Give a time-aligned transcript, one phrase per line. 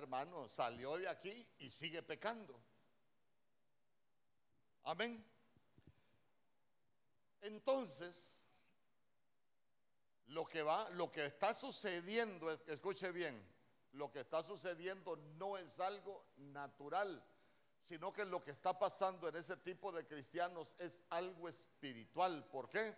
[0.00, 2.60] hermano, salió de aquí y sigue pecando.
[4.84, 5.24] Amén.
[7.42, 8.40] Entonces,
[10.28, 13.40] lo que va, lo que está sucediendo, escuche bien,
[13.92, 17.22] lo que está sucediendo no es algo natural,
[17.78, 22.48] sino que lo que está pasando en ese tipo de cristianos es algo espiritual.
[22.50, 22.96] ¿Por qué?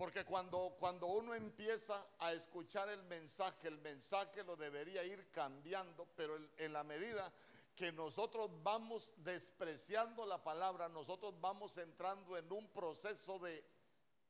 [0.00, 6.08] Porque cuando, cuando uno empieza a escuchar el mensaje, el mensaje lo debería ir cambiando,
[6.16, 7.30] pero en la medida
[7.76, 13.62] que nosotros vamos despreciando la palabra, nosotros vamos entrando en un proceso de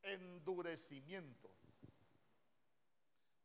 [0.03, 1.49] endurecimiento.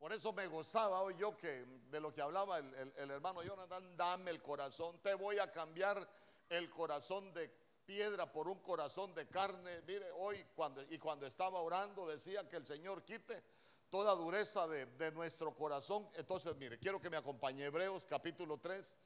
[0.00, 4.32] Por eso me gozaba hoy yo que de lo que hablaba el, hermano Jonathan, dame
[4.32, 6.10] el corazón, te voy a cambiar
[6.48, 9.80] el corazón de piedra por un corazón de carne.
[9.86, 13.42] Mire, hoy cuando, y cuando estaba orando decía que el Señor quite
[13.88, 16.08] toda dureza de, de nuestro corazón.
[16.14, 18.96] Entonces, mire, quiero que me acompañe Hebreos capítulo 3,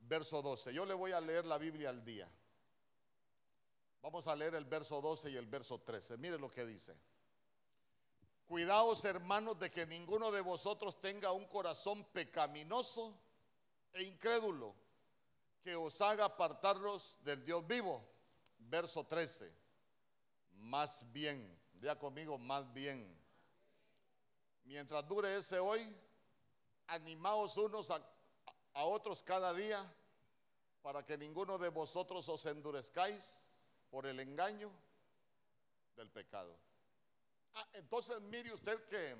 [0.00, 0.72] verso 12.
[0.72, 2.30] Yo le voy a leer la Biblia al día.
[4.00, 6.16] Vamos a leer el verso 12 y el verso 13.
[6.18, 6.96] Mire lo que dice.
[8.46, 13.14] Cuidaos hermanos de que ninguno de vosotros tenga un corazón pecaminoso
[13.92, 14.74] e incrédulo
[15.62, 18.02] que os haga apartarlos del Dios vivo.
[18.68, 19.52] Verso 13.
[20.56, 23.16] Más bien, ya conmigo, más bien.
[24.64, 25.80] Mientras dure ese hoy,
[26.88, 28.02] animaos unos a,
[28.74, 29.82] a otros cada día
[30.82, 33.48] para que ninguno de vosotros os endurezcáis
[33.90, 34.70] por el engaño
[35.96, 36.56] del pecado.
[37.54, 39.16] Ah, entonces mire usted que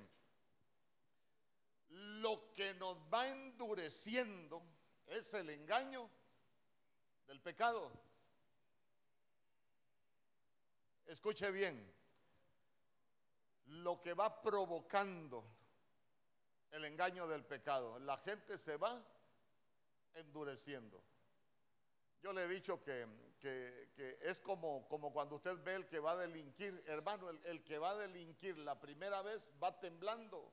[1.90, 4.62] lo que nos va endureciendo
[5.06, 6.08] es el engaño
[7.26, 7.90] del pecado.
[11.08, 11.94] Escuche bien,
[13.66, 15.42] lo que va provocando
[16.72, 19.02] el engaño del pecado, la gente se va
[20.14, 21.02] endureciendo.
[22.22, 23.06] Yo le he dicho que,
[24.20, 27.92] es como, como, cuando usted ve el que va a delinquir, hermano, el que va
[27.92, 30.52] a delinquir la primera vez va temblando,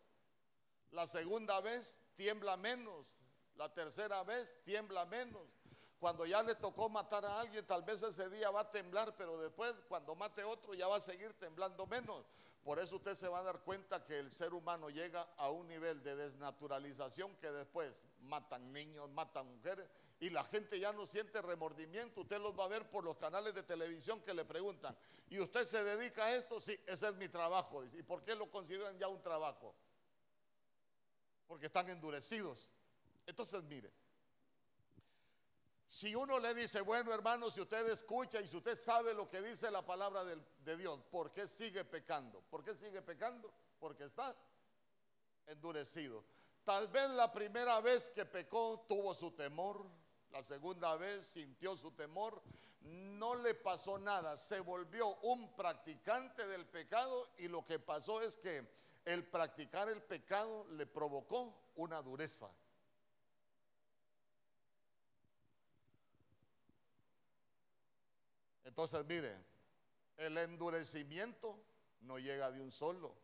[0.91, 3.19] la segunda vez tiembla menos,
[3.55, 5.64] la tercera vez tiembla menos.
[5.99, 9.39] Cuando ya le tocó matar a alguien, tal vez ese día va a temblar, pero
[9.39, 12.25] después cuando mate otro ya va a seguir temblando menos.
[12.63, 15.67] Por eso usted se va a dar cuenta que el ser humano llega a un
[15.67, 19.87] nivel de desnaturalización que después matan niños, matan mujeres
[20.19, 22.21] y la gente ya no siente remordimiento.
[22.21, 24.97] Usted los va a ver por los canales de televisión que le preguntan,
[25.29, 26.59] ¿y usted se dedica a esto?
[26.59, 27.83] Sí, ese es mi trabajo.
[27.85, 29.75] ¿Y por qué lo consideran ya un trabajo?
[31.47, 32.71] Porque están endurecidos.
[33.27, 33.91] Entonces, mire,
[35.95, 39.41] si uno le dice, bueno hermano, si usted escucha y si usted sabe lo que
[39.41, 42.41] dice la palabra de, Dios, ¿por qué sigue pecando?
[42.49, 43.49] ¿Por qué sigue pecando?
[43.79, 44.35] Porque está
[45.47, 46.25] endurecido.
[46.65, 49.85] Tal vez la primera vez que pecó tuvo su temor,
[50.31, 52.43] la segunda vez sintió su temor,
[52.81, 58.35] no le pasó nada, se volvió un practicante del pecado y lo que pasó es
[58.35, 58.69] que
[59.05, 62.49] el practicar el pecado le provocó una dureza.
[68.75, 69.33] Entonces, mire,
[70.17, 71.57] el endurecimiento
[72.01, 73.15] no llega de un solo.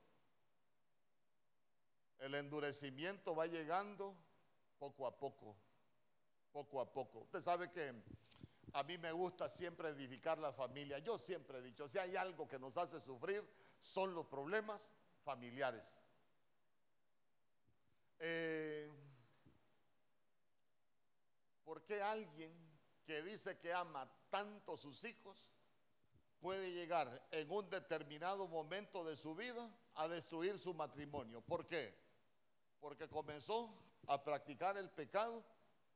[2.19, 4.15] El endurecimiento va llegando
[4.79, 5.57] poco a poco,
[6.53, 7.19] poco a poco.
[7.19, 7.93] Usted sabe que
[8.71, 10.99] a mí me gusta siempre edificar la familia.
[10.99, 13.45] Yo siempre he dicho, si hay algo que nos hace sufrir,
[13.81, 14.93] son los problemas
[15.25, 16.01] familiares.
[18.19, 18.89] Eh,
[21.65, 22.53] ¿Por qué alguien
[23.05, 25.37] que dice que ama tanto sus hijos
[26.39, 31.41] puede llegar en un determinado momento de su vida a destruir su matrimonio.
[31.41, 31.93] ¿Por qué?
[32.79, 33.71] Porque comenzó
[34.07, 35.43] a practicar el pecado,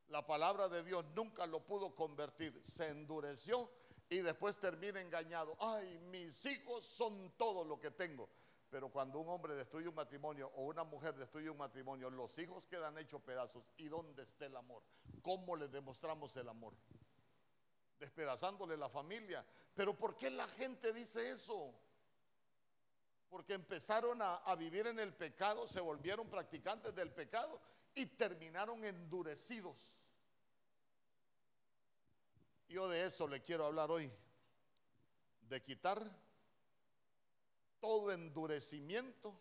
[0.09, 3.71] la palabra de Dios nunca lo pudo convertir, se endureció
[4.07, 5.57] y después termina engañado.
[5.59, 8.29] Ay, mis hijos son todo lo que tengo.
[8.69, 12.67] Pero cuando un hombre destruye un matrimonio o una mujer destruye un matrimonio, los hijos
[12.67, 13.63] quedan hechos pedazos.
[13.77, 14.83] ¿Y dónde está el amor?
[15.21, 16.73] ¿Cómo le demostramos el amor?
[17.99, 19.45] Despedazándole la familia.
[19.73, 21.73] Pero ¿por qué la gente dice eso?
[23.29, 27.61] Porque empezaron a, vivir en el pecado, se volvieron practicantes del pecado
[27.93, 29.93] y terminaron endurecidos.
[32.67, 34.11] Yo de eso le quiero hablar hoy,
[35.41, 36.01] de quitar
[37.79, 39.39] todo endurecimiento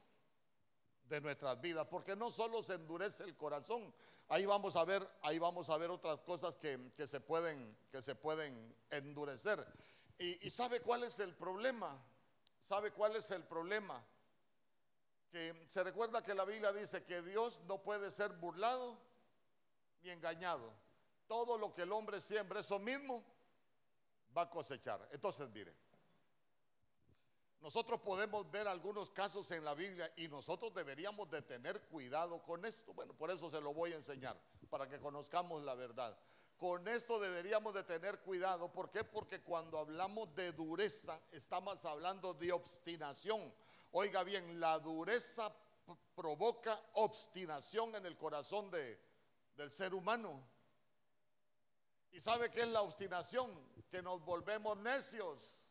[1.09, 3.93] de nuestras vidas, porque no solo se endurece el corazón,
[4.29, 8.15] ahí vamos a ver, ahí vamos a ver otras cosas que, se, pueden, que se
[8.15, 9.65] pueden endurecer.
[10.19, 12.01] Y, sabe cuál es el problema,
[12.59, 14.03] sabe cuál es el problema,
[15.31, 18.97] que se recuerda que la Biblia dice que Dios no puede ser burlado
[20.03, 20.73] ni engañado.
[21.27, 23.25] Todo lo que el hombre siembra, eso mismo
[24.37, 25.09] va a cosechar.
[25.11, 25.75] Entonces, mire,
[27.65, 32.63] nosotros podemos ver algunos casos en la Biblia y nosotros deberíamos de tener cuidado con
[32.67, 32.93] esto.
[32.93, 34.39] Bueno, por eso se lo voy a enseñar,
[34.69, 36.15] para que conozcamos la verdad.
[36.59, 38.71] Con esto deberíamos de tener cuidado.
[38.71, 39.03] ¿Por qué?
[39.03, 43.41] Porque cuando hablamos de dureza, estamos hablando de obstinación.
[43.93, 45.51] Oiga bien, la dureza
[46.15, 49.01] provoca obstinación en el corazón de,
[49.57, 50.39] del ser humano.
[52.13, 53.51] ¿Y sabe qué es la obstinación?
[53.91, 55.64] Que nos volvemos necios.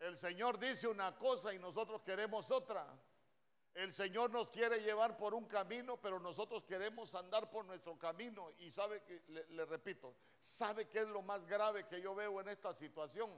[0.00, 2.86] El Señor dice una cosa y nosotros queremos otra.
[3.74, 8.50] El Señor nos quiere llevar por un camino, pero nosotros queremos andar por nuestro camino.
[8.58, 12.48] Y sabe que, le, repito, ¿sabe qué es lo más grave que yo veo en
[12.48, 13.30] esta situación?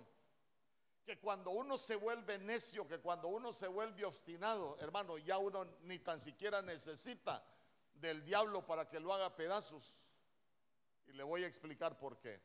[1.04, 5.64] que cuando uno se vuelve necio, que cuando uno se vuelve obstinado, hermano, ya uno
[5.82, 7.44] ni tan siquiera necesita
[7.94, 9.96] del diablo para que lo haga pedazos.
[11.08, 12.40] Y le voy a explicar por qué.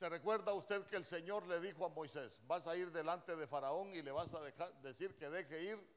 [0.00, 3.46] ¿Se recuerda usted que el Señor le dijo a Moisés, vas a ir delante de
[3.46, 5.88] Faraón y le vas a dejar, decir que deje ir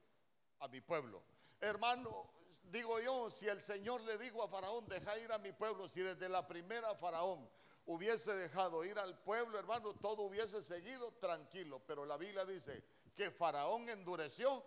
[0.59, 1.23] a mi pueblo?
[1.61, 2.29] Hermano,
[2.63, 6.01] digo yo, si el Señor le dijo a Faraón, deja ir a mi pueblo, si
[6.01, 7.49] desde la primera Faraón
[7.85, 11.81] hubiese dejado ir al pueblo, hermano, todo hubiese seguido tranquilo.
[11.87, 12.83] Pero la Biblia dice
[13.15, 14.65] que Faraón endureció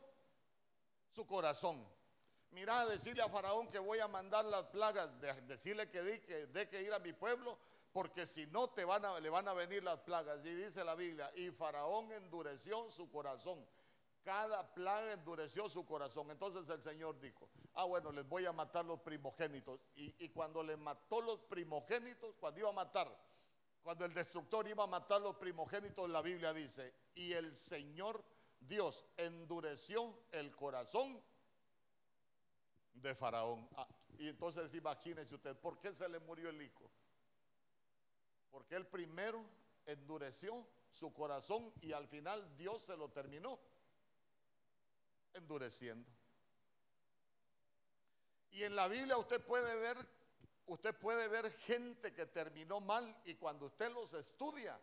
[1.11, 1.87] su corazón.
[2.53, 5.11] Mira, decirle a Faraón que voy a mandar las plagas,
[5.47, 7.59] decirle que, deje ir a mi pueblo,
[7.96, 10.44] porque si no te van a, le van a venir las plagas.
[10.44, 13.66] Y dice la Biblia, y Faraón endureció su corazón.
[14.22, 16.31] Cada plaga endureció su corazón.
[16.31, 19.81] Entonces el Señor dijo, ah, bueno, les voy a matar los primogénitos.
[19.94, 23.08] Y, cuando le mató los primogénitos, cuando iba a matar,
[23.82, 28.22] cuando el destructor iba a matar los primogénitos, la Biblia dice, y el Señor
[28.60, 31.19] Dios endureció el corazón
[32.92, 33.66] de Faraón.
[33.75, 33.88] Ah,
[34.19, 36.90] y entonces imagínese usted, ¿por qué se le murió el hijo?
[38.66, 39.44] Porque él primero
[39.86, 43.60] endureció su corazón y al final Dios se lo terminó
[45.34, 46.10] endureciendo.
[48.50, 49.96] Y en la Biblia usted puede ver,
[50.66, 54.76] usted puede ver gente que terminó mal y cuando usted los estudia,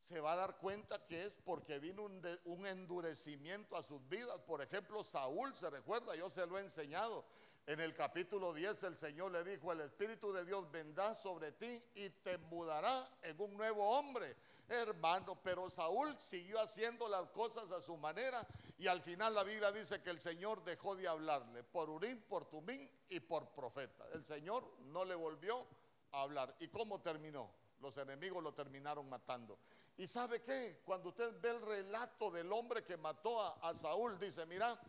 [0.00, 4.40] se va a dar cuenta que es porque vino un, un, endurecimiento a sus vidas.
[4.40, 7.26] Por ejemplo, Saúl, se recuerda, yo se lo he enseñado.
[7.64, 11.80] En el capítulo 10 el Señor le dijo, el Espíritu de Dios vendrá sobre ti
[11.94, 14.36] y te mudará en un nuevo hombre.
[14.68, 18.44] Hermano, pero Saúl siguió haciendo las cosas a su manera
[18.78, 22.46] y al final la Biblia dice que el Señor dejó de hablarle por Urín, por
[22.46, 24.06] Tumín y por profeta.
[24.12, 25.64] El Señor no le volvió
[26.10, 26.56] a hablar.
[26.58, 27.48] ¿Y cómo terminó?
[27.80, 29.60] Los enemigos lo terminaron matando.
[29.96, 30.80] ¿Y sabe qué?
[30.84, 34.80] Cuando usted ve el relato del hombre que mató a, a Saúl, dice, mira,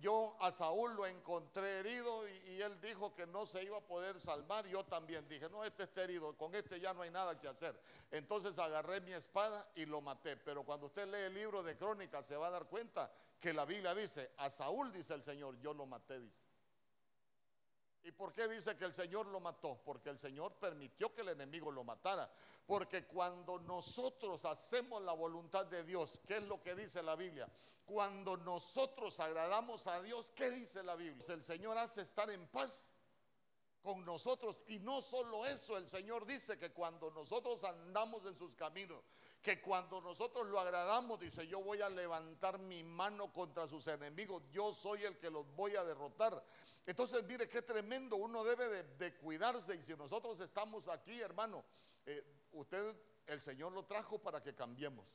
[0.00, 4.20] yo a Saúl lo encontré herido y, él dijo que no se iba a poder
[4.20, 4.66] salvar.
[4.66, 7.78] Yo también dije, no, este está herido, con este ya no hay nada que hacer.
[8.10, 10.36] Entonces agarré mi espada y lo maté.
[10.36, 13.64] Pero cuando usted lee el libro de crónicas se va a dar cuenta que la
[13.64, 16.49] Biblia dice, a Saúl dice el Señor, yo lo maté, dice.
[18.02, 19.80] ¿Y por qué dice que el Señor lo mató?
[19.84, 22.30] Porque el Señor permitió que el enemigo lo matara.
[22.66, 27.48] Porque cuando nosotros hacemos la voluntad de Dios, ¿qué es lo que dice la Biblia?
[27.84, 31.24] Cuando nosotros agradamos a Dios, ¿qué dice la Biblia?
[31.28, 32.96] El Señor hace estar en paz
[33.82, 34.62] con nosotros.
[34.68, 39.02] Y no solo eso, el Señor dice que cuando nosotros andamos en sus caminos,
[39.42, 44.42] que cuando nosotros lo agradamos, dice, yo voy a levantar mi mano contra sus enemigos,
[44.52, 46.44] yo soy el que los voy a derrotar.
[46.84, 51.64] Entonces, mire qué tremendo, uno debe de, cuidarse y si nosotros estamos aquí, hermano,
[52.04, 55.06] eh, usted, el Señor lo trajo para que cambiemos.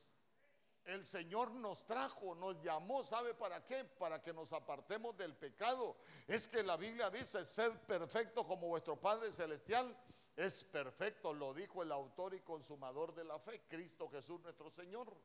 [0.85, 3.85] El Señor nos trajo, nos llamó, ¿sabe para qué?
[3.85, 5.97] Para que nos apartemos del pecado.
[6.27, 9.95] Es que la Biblia dice, sed perfecto como vuestro Padre Celestial
[10.35, 15.15] es perfecto, lo dijo el autor y consumador de la fe, Cristo Jesús nuestro Señor.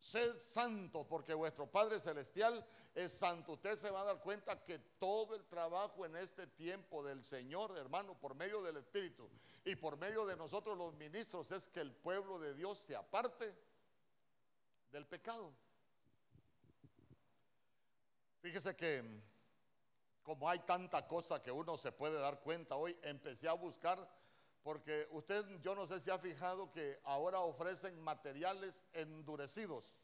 [0.00, 3.52] Sed santo porque vuestro Padre Celestial es santo.
[3.52, 7.78] Usted se va a dar cuenta que todo el trabajo en este tiempo del Señor,
[7.78, 9.30] hermano, por medio del Espíritu
[9.64, 13.56] y por medio de nosotros los ministros, es que el pueblo de Dios se aparte
[14.90, 15.52] del pecado.
[18.40, 19.22] Fíjese que
[20.22, 24.08] como hay tanta cosa que uno se puede dar cuenta hoy, empecé a buscar
[24.62, 29.96] porque usted, yo no sé si ha fijado que ahora ofrecen materiales endurecidos.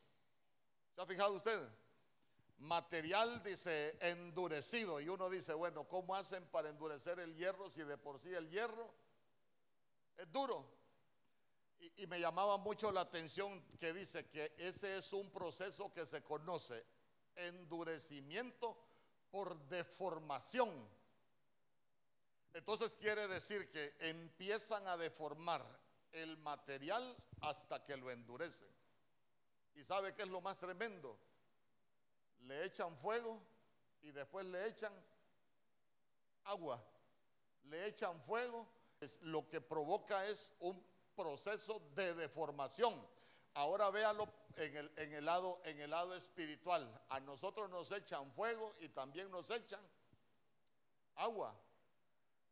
[0.94, 1.60] ¿Se ha fijado usted?
[2.58, 7.96] Material dice endurecido y uno dice, bueno, ¿cómo hacen para endurecer el hierro si de
[7.96, 8.92] por sí el hierro
[10.16, 10.66] es duro?
[11.96, 16.24] Y, me llamaba mucho la atención que dice que ese es un proceso que se
[16.24, 16.84] conoce
[17.36, 18.76] endurecimiento
[19.30, 20.70] por deformación.
[22.54, 25.62] Entonces quiere decir que empiezan a deformar
[26.12, 28.68] el material hasta que lo endurecen.
[29.74, 31.16] ¿Y sabe qué es lo más tremendo?
[32.40, 33.40] Le echan fuego
[34.02, 34.92] y después le echan
[36.44, 36.82] agua.
[37.64, 38.66] Le echan fuego.
[39.20, 42.94] lo que provoca es un proceso de deformación.
[43.54, 47.00] Ahora véalo en el, en el, lado, en el lado espiritual.
[47.08, 49.80] A nosotros nos echan fuego y también nos echan
[51.16, 51.54] agua.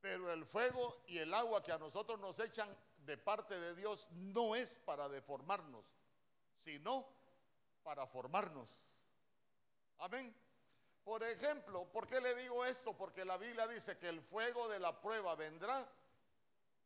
[0.00, 4.08] Pero el fuego y el agua que a nosotros nos echan de parte de Dios
[4.12, 5.84] no es para deformarnos,
[6.56, 7.06] sino
[7.82, 8.68] para formarnos.
[9.98, 10.34] Amén.
[11.04, 12.96] Por ejemplo, ¿por qué le digo esto?
[12.96, 15.88] Porque la Biblia dice que el fuego de la prueba vendrá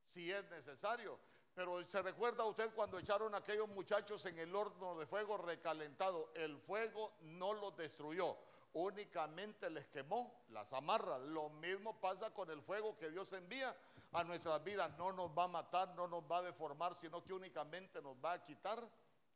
[0.04, 1.18] si es necesario.
[1.60, 6.30] Pero se recuerda usted cuando echaron a aquellos muchachos en el horno de fuego recalentado,
[6.34, 8.34] el fuego no los destruyó,
[8.72, 11.20] únicamente les quemó las amarras.
[11.20, 13.76] Lo mismo pasa con el fuego que Dios envía
[14.12, 14.90] a nuestras vidas.
[14.96, 18.32] No nos va a matar, no nos va a deformar, sino que únicamente nos va
[18.32, 18.82] a quitar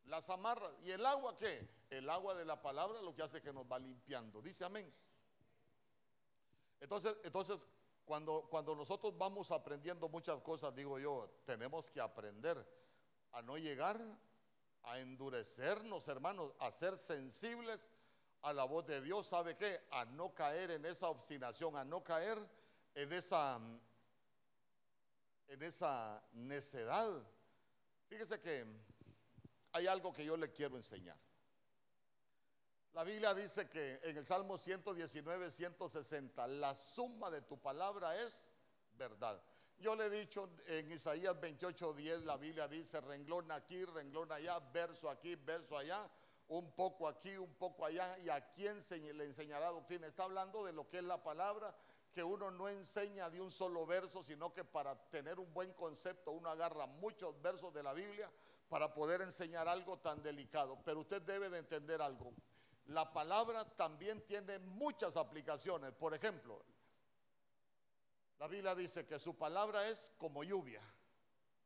[0.06, 0.72] las amarras.
[0.82, 1.68] ¿Y el agua qué?
[1.90, 4.40] El agua de la palabra lo que hace que nos va limpiando.
[4.40, 4.90] Dice amén.
[6.80, 7.58] Entonces, entonces
[8.04, 12.56] cuando, cuando nosotros vamos aprendiendo muchas cosas, digo yo, tenemos que aprender
[13.32, 14.00] a no llegar
[14.84, 17.90] a endurecernos, hermanos, a ser sensibles
[18.42, 19.26] a la voz de Dios.
[19.26, 19.80] ¿Sabe qué?
[19.90, 22.38] A no caer en esa obstinación, a no caer
[22.94, 23.58] en esa,
[25.48, 27.08] en esa necedad.
[28.08, 28.66] Fíjese que
[29.72, 31.23] hay algo que yo le quiero enseñar.
[32.94, 38.48] La Biblia dice que en el Salmo 119, 160, la suma de tu palabra es
[38.96, 39.42] verdad.
[39.80, 44.60] Yo le he dicho en Isaías 28, 10, la Biblia dice renglón aquí, renglón allá,
[44.72, 46.08] verso aquí, verso allá,
[46.46, 48.78] un poco aquí, un poco allá, y a quién
[49.16, 50.06] le enseñará doctrina.
[50.06, 51.76] Está hablando de lo que es la palabra,
[52.12, 56.30] que uno no enseña de un solo verso, sino que para tener un buen concepto
[56.30, 58.30] uno agarra muchos versos de la Biblia
[58.68, 60.78] para poder enseñar algo tan delicado.
[60.84, 62.32] Pero usted debe de entender algo.
[62.86, 65.92] La palabra también tiene muchas aplicaciones.
[65.92, 66.62] Por ejemplo,
[68.38, 70.82] la Biblia dice que su palabra es como lluvia.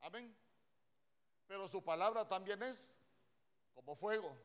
[0.03, 0.35] Amén.
[1.47, 3.01] Pero su palabra también es
[3.75, 4.37] como fuego.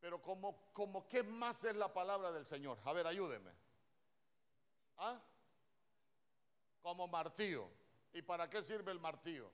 [0.00, 2.78] Pero como, como qué más es la palabra del Señor.
[2.84, 3.50] A ver, ayúdeme.
[4.98, 5.20] ¿Ah?
[6.82, 7.68] Como martillo.
[8.12, 9.50] ¿Y para qué sirve el martillo?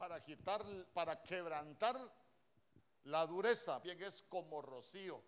[0.00, 0.64] para quitar,
[0.94, 1.94] para quebrantar
[3.04, 3.78] la dureza.
[3.80, 5.22] Bien, es como rocío.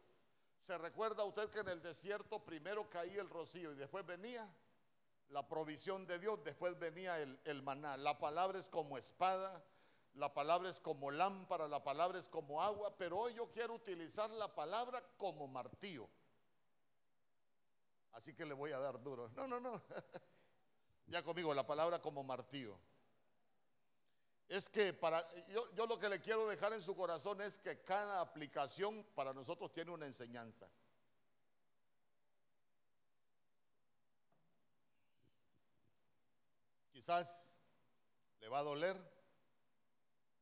[0.60, 4.48] ¿Se recuerda usted que en el desierto primero caía el rocío y después venía
[5.30, 7.96] la provisión de Dios, después venía el, el maná?
[7.96, 9.64] La palabra es como espada,
[10.14, 14.30] la palabra es como lámpara, la palabra es como agua, pero hoy yo quiero utilizar
[14.30, 16.08] la palabra como martillo.
[18.12, 19.30] Así que le voy a dar duro.
[19.30, 19.82] No, no, no.
[21.06, 22.78] ya conmigo, la palabra como martillo
[24.52, 27.82] es que para yo, yo, lo que le quiero dejar en su corazón es que
[27.84, 30.68] cada aplicación para nosotros tiene una enseñanza.
[36.92, 37.62] Quizás
[38.40, 38.94] le va a doler,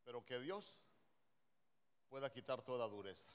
[0.04, 0.80] pero que Dios
[2.08, 3.30] pueda quitar toda dureza.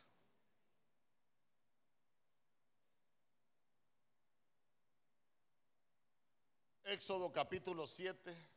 [6.83, 8.54] Éxodo capítulo 7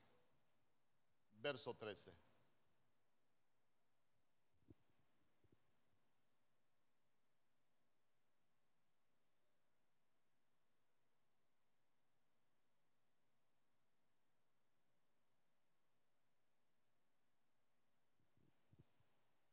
[1.40, 2.12] verso 13.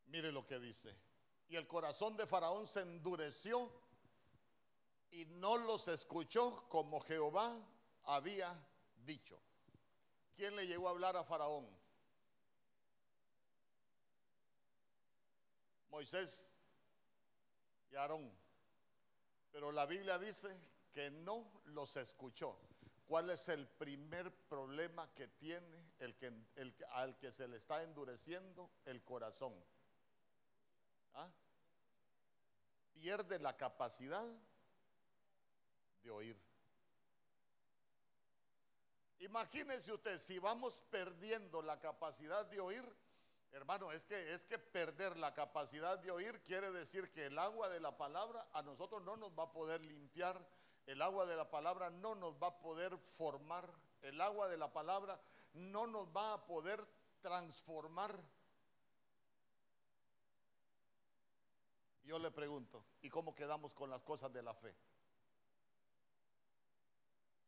[0.07, 0.95] Mire lo que dice.
[1.49, 3.69] Y el corazón de Faraón se endureció
[5.11, 7.53] y no los escuchó como Jehová
[8.03, 8.57] había
[9.03, 9.37] dicho.
[10.35, 11.65] ¿Quién le llegó a hablar a Faraón?
[15.89, 16.57] Moisés
[17.89, 18.29] y Aarón.
[19.53, 20.49] Pero la Biblia dice
[20.91, 22.59] que no los escuchó.
[23.05, 26.33] ¿Cuál es el primer problema que tiene el que,
[26.91, 29.53] al que se le está endureciendo el corazón?
[31.13, 31.31] ¿Ah?
[32.93, 34.27] Pierde la capacidad
[36.03, 36.54] de oír.
[39.25, 42.83] Imagínese usted, si vamos perdiendo la capacidad de oír,
[43.53, 47.67] hermano, es que es que perder la capacidad de oír quiere decir que el agua
[47.69, 50.39] de la palabra a nosotros no nos va a poder limpiar,
[50.85, 53.67] el agua de la palabra no nos va a poder formar,
[54.03, 55.19] el agua de la palabra
[55.53, 56.85] no nos va a poder
[57.21, 58.15] transformar.
[62.03, 64.75] Yo le pregunto, ¿y cómo quedamos con las cosas de la fe?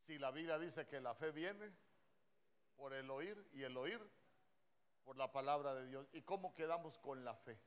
[0.08, 1.70] Si la Biblia dice que la fe viene
[2.78, 4.00] por el oír y el oír
[5.04, 6.08] por la palabra de Dios.
[6.14, 7.60] ¿Y cómo quedamos con la fe?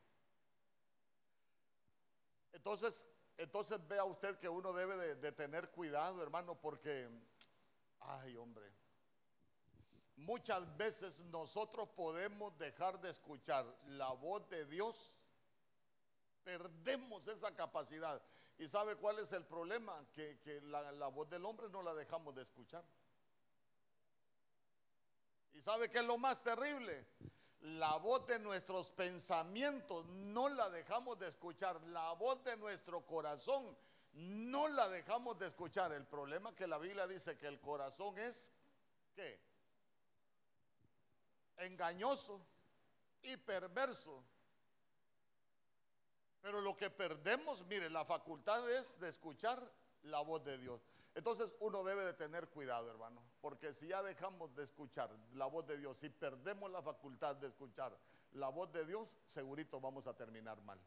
[2.51, 3.07] Entonces,
[3.37, 7.07] entonces vea usted que uno debe de, de tener cuidado, hermano, porque,
[7.99, 8.73] ay hombre,
[10.15, 15.13] muchas veces nosotros podemos dejar de escuchar la voz de Dios,
[16.43, 18.21] perdemos esa capacidad.
[18.57, 20.05] ¿Y sabe cuál es el problema?
[20.13, 22.83] Que, que la, la voz del hombre no la dejamos de escuchar.
[25.53, 27.05] ¿Y sabe qué es lo más terrible?
[27.61, 31.79] La voz de nuestros pensamientos no la dejamos de escuchar.
[31.87, 33.77] La voz de nuestro corazón
[34.13, 35.91] no la dejamos de escuchar.
[35.91, 38.51] El problema es que la Biblia dice que el corazón es,
[39.15, 39.39] ¿qué?
[41.57, 42.41] Engañoso
[43.21, 44.23] y perverso.
[46.51, 49.57] Pero lo que perdemos, mire, la facultad es de escuchar
[50.03, 50.81] la voz de Dios.
[51.15, 55.65] Entonces uno debe de tener cuidado, hermano, porque si ya dejamos de escuchar la voz
[55.65, 57.97] de Dios, si perdemos la facultad de escuchar
[58.33, 60.77] la voz de Dios, segurito vamos a terminar mal.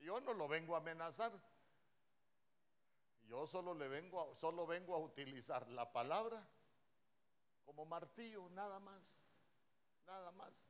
[0.00, 1.38] Yo no lo vengo a amenazar.
[3.28, 6.42] Yo solo le vengo a, solo vengo a utilizar la palabra
[7.66, 9.27] como martillo, nada más.
[10.08, 10.68] Nada más.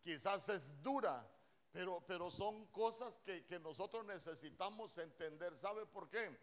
[0.00, 1.26] Quizás es dura,
[1.70, 5.56] pero, pero son cosas que, que nosotros necesitamos entender.
[5.56, 6.36] ¿Sabe por qué?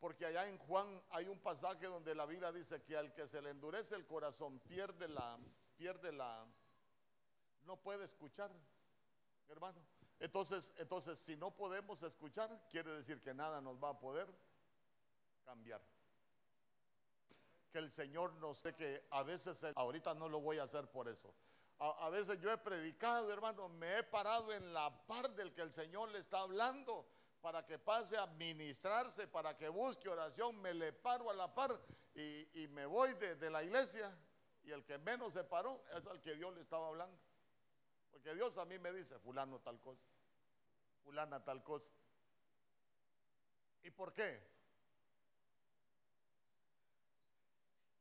[0.00, 3.40] Porque allá en Juan hay un pasaje donde la Biblia dice que al que se
[3.40, 5.38] le endurece el corazón pierde la,
[5.76, 6.44] pierde la,
[7.64, 8.50] no puede escuchar,
[9.48, 9.80] hermano.
[10.18, 14.28] Entonces, entonces, si no podemos escuchar, quiere decir que nada nos va a poder
[15.44, 15.80] cambiar.
[17.70, 21.08] Que el Señor nos sé que a veces, ahorita no lo voy a hacer por
[21.08, 21.32] eso.
[21.78, 25.72] A, veces yo he predicado, hermano, me he parado en la par del que el
[25.72, 27.06] Señor le está hablando
[27.40, 31.78] para que pase a ministrarse, para que busque oración, me le paro a la par
[32.14, 34.10] y, y me voy de, de, la iglesia
[34.62, 37.18] y el que menos se paró es al que Dios le estaba hablando.
[38.12, 40.06] Porque Dios a mí me dice, fulano tal cosa,
[41.02, 41.92] fulana tal cosa.
[43.82, 44.53] ¿Y por qué?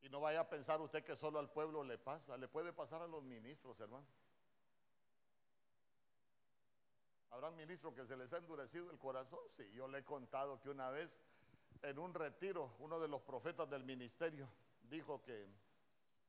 [0.04, 3.02] Y no vaya a pensar usted que solo al pueblo le pasa, le puede pasar
[3.02, 4.06] a los ministros, hermano.
[7.32, 9.39] ¿Habrán ministros que se les ha endurecido el corazón?
[9.56, 11.22] Sí, yo le he contado que una vez
[11.82, 14.48] en un retiro, uno de los profetas del ministerio
[14.84, 15.48] dijo que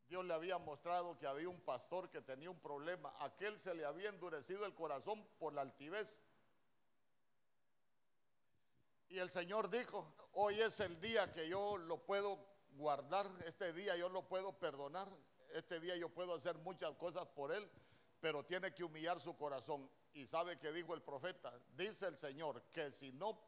[0.08, 3.12] Dios le había mostrado que había un pastor que tenía un problema.
[3.20, 6.22] Aquel se le había endurecido el corazón por la altivez.
[9.08, 13.96] Y el Señor dijo, hoy es el día que yo lo puedo guardar, este día
[13.96, 15.08] yo lo puedo perdonar,
[15.54, 17.68] este día yo puedo hacer muchas cosas por él,
[18.20, 19.90] pero tiene que humillar su corazón.
[20.12, 23.38] Y sabe que dijo el profeta, dice el Señor, que si no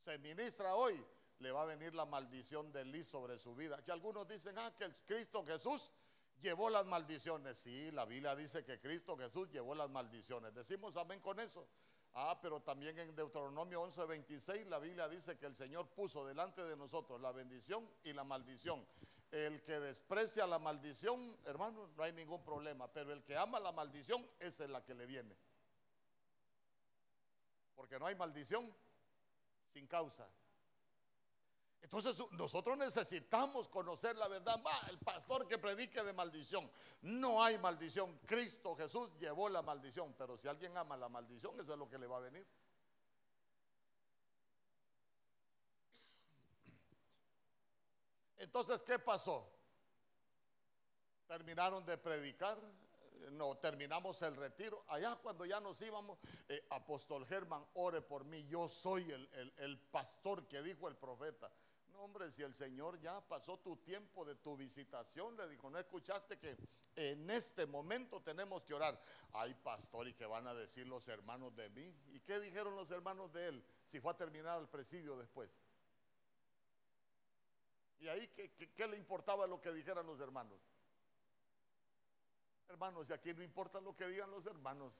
[0.00, 1.04] se ministra hoy,
[1.38, 3.82] le va a venir la maldición de Liz sobre su vida.
[3.84, 5.92] Que algunos dicen, ah, que el Cristo Jesús
[6.40, 7.56] llevó las maldiciones.
[7.56, 10.54] Sí, la Biblia dice que Cristo Jesús llevó las maldiciones.
[10.54, 11.66] Decimos amén con eso.
[12.14, 16.76] Ah, pero también en Deuteronomio 11:26 la Biblia dice que el Señor puso delante de
[16.76, 18.86] nosotros la bendición y la maldición.
[19.30, 23.72] El que desprecia la maldición, hermano, no hay ningún problema, pero el que ama la
[23.72, 25.34] maldición, esa es la que le viene.
[27.74, 28.70] Porque no hay maldición
[29.72, 30.28] sin causa.
[31.82, 34.62] Entonces nosotros necesitamos conocer la verdad.
[34.64, 36.70] Va, el pastor que predique de maldición.
[37.02, 38.18] No hay maldición.
[38.24, 40.14] Cristo Jesús llevó la maldición.
[40.16, 42.46] Pero si alguien ama la maldición, eso es lo que le va a venir.
[48.38, 49.48] Entonces, ¿qué pasó?
[51.26, 52.58] Terminaron de predicar.
[53.32, 54.84] No, terminamos el retiro.
[54.88, 56.18] Allá cuando ya nos íbamos,
[56.48, 58.46] eh, apóstol Germán, ore por mí.
[58.46, 61.50] Yo soy el, el, el pastor que dijo el profeta
[62.02, 66.38] hombre, si el Señor ya pasó tu tiempo de tu visitación, le dijo, ¿no escuchaste
[66.38, 66.56] que
[66.96, 69.00] en este momento tenemos que orar?
[69.32, 71.94] Ay, pastor, ¿y qué van a decir los hermanos de mí?
[72.08, 75.50] ¿Y qué dijeron los hermanos de él si fue a terminar el presidio después?
[78.00, 80.60] ¿Y ahí qué, qué, qué le importaba lo que dijeran los hermanos?
[82.68, 84.92] Hermanos, y aquí no importa lo que digan los hermanos.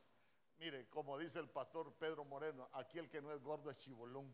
[0.58, 4.32] Mire, como dice el pastor Pedro Moreno, aquí el que no es gordo es chibolón.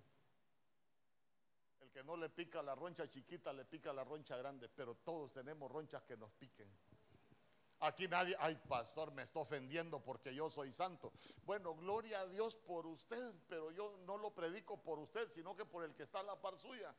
[1.81, 5.33] El que no le pica la roncha chiquita, le pica la roncha grande, pero todos
[5.33, 6.69] tenemos ronchas que nos piquen.
[7.81, 11.13] Aquí nadie, ay pastor, me está ofendiendo porque yo soy santo.
[11.45, 15.65] Bueno, gloria a Dios por usted, pero yo no lo predico por usted, sino que
[15.65, 16.93] por el que está a la par suya.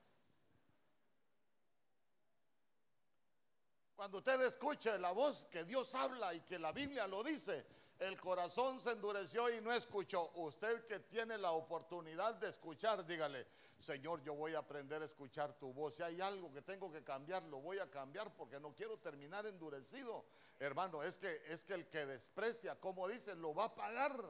[3.97, 7.65] Cuando usted escuche la voz que Dios habla y que la Biblia lo dice,
[7.99, 10.31] el corazón se endureció y no escuchó.
[10.35, 13.45] Usted que tiene la oportunidad de escuchar, dígale,
[13.77, 15.95] Señor, yo voy a aprender a escuchar tu voz.
[15.95, 19.45] Si hay algo que tengo que cambiar, lo voy a cambiar porque no quiero terminar
[19.45, 20.25] endurecido.
[20.59, 24.23] Hermano, es que es que el que desprecia, como dice, lo va a pagar.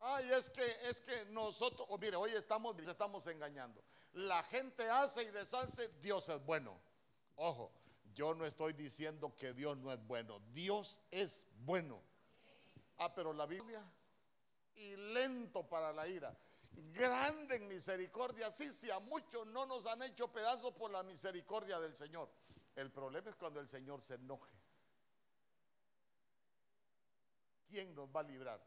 [0.00, 3.80] Ay, es que es que nosotros, oh, mire, hoy estamos estamos engañando.
[4.14, 6.80] La gente hace y deshace, Dios es bueno.
[7.36, 7.70] Ojo,
[8.14, 10.40] yo no estoy diciendo que Dios no es bueno.
[10.52, 12.02] Dios es bueno.
[12.98, 13.82] Ah, pero la Biblia
[14.76, 16.36] y lento para la ira,
[16.92, 18.50] grande en misericordia.
[18.50, 22.28] Sí, sí, a muchos no nos han hecho pedazos por la misericordia del Señor.
[22.76, 24.54] El problema es cuando el Señor se enoje.
[27.68, 28.60] ¿Quién nos va a librar?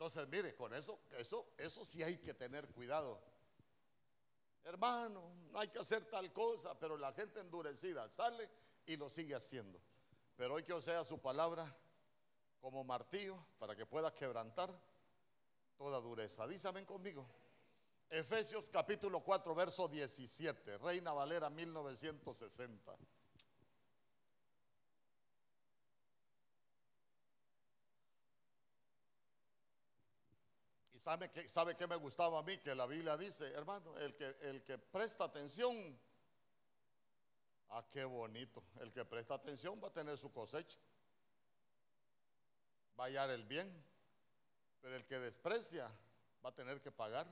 [0.00, 3.20] Entonces, mire, con eso, eso, eso sí hay que tener cuidado.
[4.64, 8.48] Hermano, no hay que hacer tal cosa, pero la gente endurecida sale
[8.86, 9.78] y lo sigue haciendo.
[10.36, 11.70] Pero hoy que os sea su palabra
[12.62, 14.74] como martillo para que pueda quebrantar
[15.76, 16.46] toda dureza.
[16.46, 17.26] Dísame conmigo.
[18.08, 22.96] Efesios capítulo 4, verso 17, Reina Valera 1960.
[31.00, 32.58] ¿Sabe qué, ¿Sabe qué me gustaba a mí?
[32.58, 35.98] Que la Biblia dice, hermano, el que, el que presta atención,
[37.70, 40.78] ah, qué bonito, el que presta atención va a tener su cosecha,
[42.98, 43.82] va a hallar el bien,
[44.82, 45.90] pero el que desprecia
[46.44, 47.26] va a tener que pagar.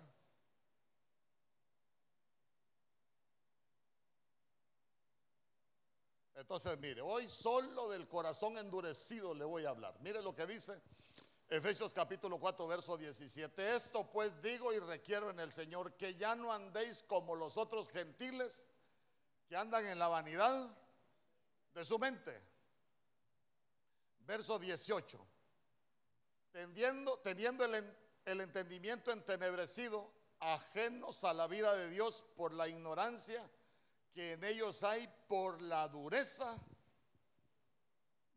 [6.36, 9.94] Entonces, mire, hoy solo del corazón endurecido le voy a hablar.
[10.00, 10.80] Mire lo que dice
[11.50, 13.74] Efesios capítulo 4, verso 17.
[13.74, 17.88] Esto pues digo y requiero en el Señor que ya no andéis como los otros
[17.88, 18.70] gentiles
[19.48, 20.76] que andan en la vanidad
[21.74, 22.38] de su mente.
[24.26, 25.26] Verso 18.
[26.52, 33.50] Teniendo, teniendo el, el entendimiento entenebrecido, ajenos a la vida de Dios por la ignorancia
[34.12, 36.58] que en ellos hay por la dureza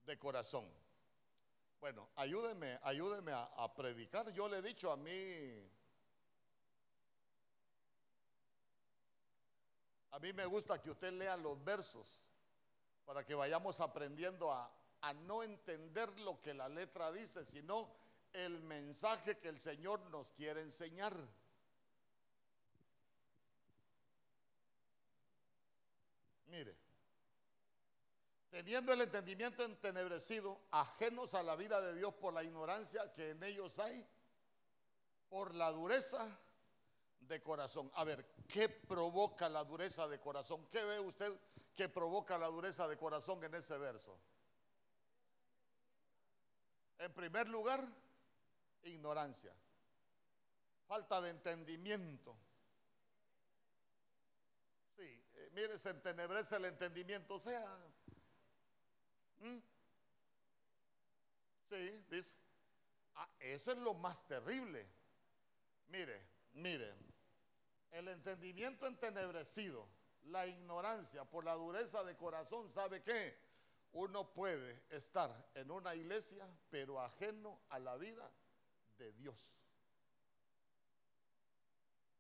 [0.06, 0.81] de corazón.
[1.82, 4.32] Bueno, ayúdeme, ayúdeme a, predicar.
[4.34, 5.68] Yo le he dicho a mí,
[10.12, 12.22] a mí me gusta que usted lea los versos
[13.04, 14.72] para que vayamos aprendiendo a,
[15.26, 17.92] no entender lo que la letra dice, sino
[18.32, 21.16] el mensaje que el Señor nos quiere enseñar.
[26.46, 26.78] Mire,
[28.52, 33.42] teniendo el entendimiento entenebrecido, ajenos a la vida de Dios por la ignorancia que en
[33.44, 34.06] ellos hay,
[35.30, 36.38] por la dureza
[37.22, 37.90] de corazón.
[37.96, 40.68] A ver, ¿qué provoca la dureza de corazón?
[40.70, 41.34] ¿Qué ve usted
[41.74, 44.20] que provoca la dureza de corazón en ese verso?
[47.00, 47.88] En primer lugar,
[48.84, 49.54] ignorancia,
[50.88, 52.36] falta de entendimiento.
[54.98, 57.66] Sí, eh, mire, se entenebrece el entendimiento, o sea,
[59.42, 59.58] ¿Mm?
[61.70, 62.38] Sí, dice.
[63.16, 64.88] Ah, eso es lo más terrible.
[65.90, 66.22] Mire,
[66.54, 66.94] mire,
[67.92, 69.88] el entendimiento entenebrecido,
[70.28, 73.38] la ignorancia por la dureza de corazón, ¿sabe qué?
[73.94, 78.30] Uno puede estar en una iglesia, pero ajeno a la vida
[78.98, 79.58] de Dios.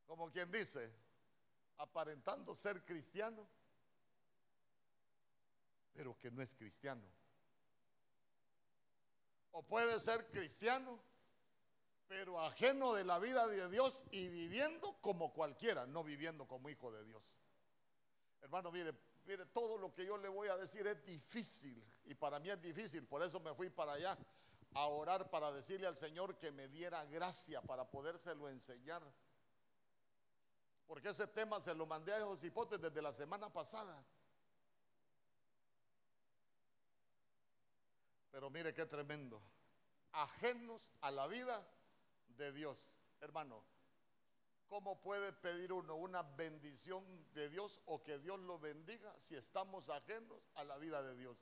[0.08, 0.92] Como quien dice,
[1.78, 3.48] aparentando ser cristiano,
[5.94, 7.04] pero que no es cristiano.
[9.52, 11.00] O puede ser cristiano,
[12.08, 16.92] pero ajeno de la vida de Dios y viviendo como cualquiera, no viviendo como hijo
[16.92, 17.36] de Dios.
[18.42, 18.94] Hermano, mire,
[19.26, 22.62] mire, todo lo que yo le voy a decir es difícil y para mí es
[22.62, 24.18] difícil, por eso me fui para allá
[24.74, 29.04] a orar para decirle al Señor que me diera gracia para podérselo enseñar.
[30.88, 34.04] Porque ese tema se lo mandé a Josipote desde la semana pasada.
[38.32, 39.42] Pero mire qué tremendo.
[40.14, 41.66] Ajenos a la vida
[42.38, 42.90] de Dios.
[43.20, 43.64] Hermano,
[44.68, 49.90] ¿cómo puede pedir uno una bendición de Dios o que Dios lo bendiga si estamos
[49.90, 51.38] ajenos a la vida de Dios?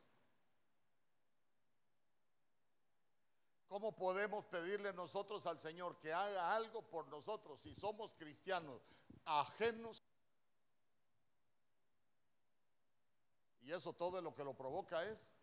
[3.67, 8.81] ¿Cómo podemos pedirle nosotros al Señor que haga algo por nosotros si somos cristianos
[9.25, 10.01] ajenos?
[13.61, 15.35] Y eso todo lo que lo provoca es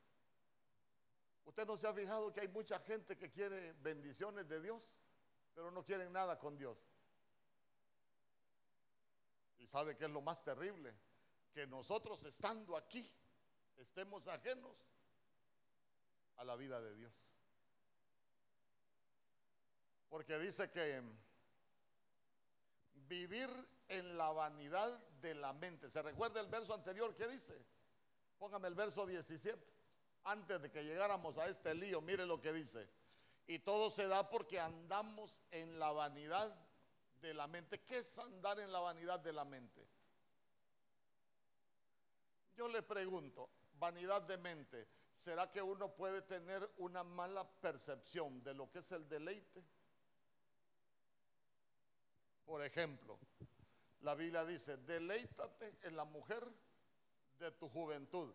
[1.46, 4.92] ¿Usted no se ha fijado que hay mucha gente que quiere bendiciones de Dios,
[5.54, 6.76] pero no quieren nada con Dios?
[9.59, 10.92] Y sabe que es lo más terrible,
[11.54, 13.09] que nosotros estando aquí
[13.76, 14.76] estemos ajenos
[16.37, 17.14] a la vida de Dios.
[20.09, 21.00] Porque dice que
[23.09, 23.48] vivir
[23.88, 25.88] en la vanidad de la mente.
[25.88, 27.56] ¿Se recuerda el verso anterior que dice?
[28.37, 29.75] Póngame el verso 17.
[30.26, 32.88] Antes de que llegáramos a este lío, mire lo que dice.
[33.46, 36.52] Y todo se da porque andamos en la vanidad
[37.20, 37.80] de la mente.
[37.84, 39.86] ¿Qué es andar en la vanidad de la mente?
[42.56, 48.54] Yo le pregunto, vanidad de mente, ¿será que uno puede tener una mala percepción de
[48.54, 49.62] lo que es el deleite?
[52.44, 53.16] Por ejemplo,
[54.00, 56.44] la Biblia dice, deleítate en la mujer
[57.38, 58.34] de tu juventud.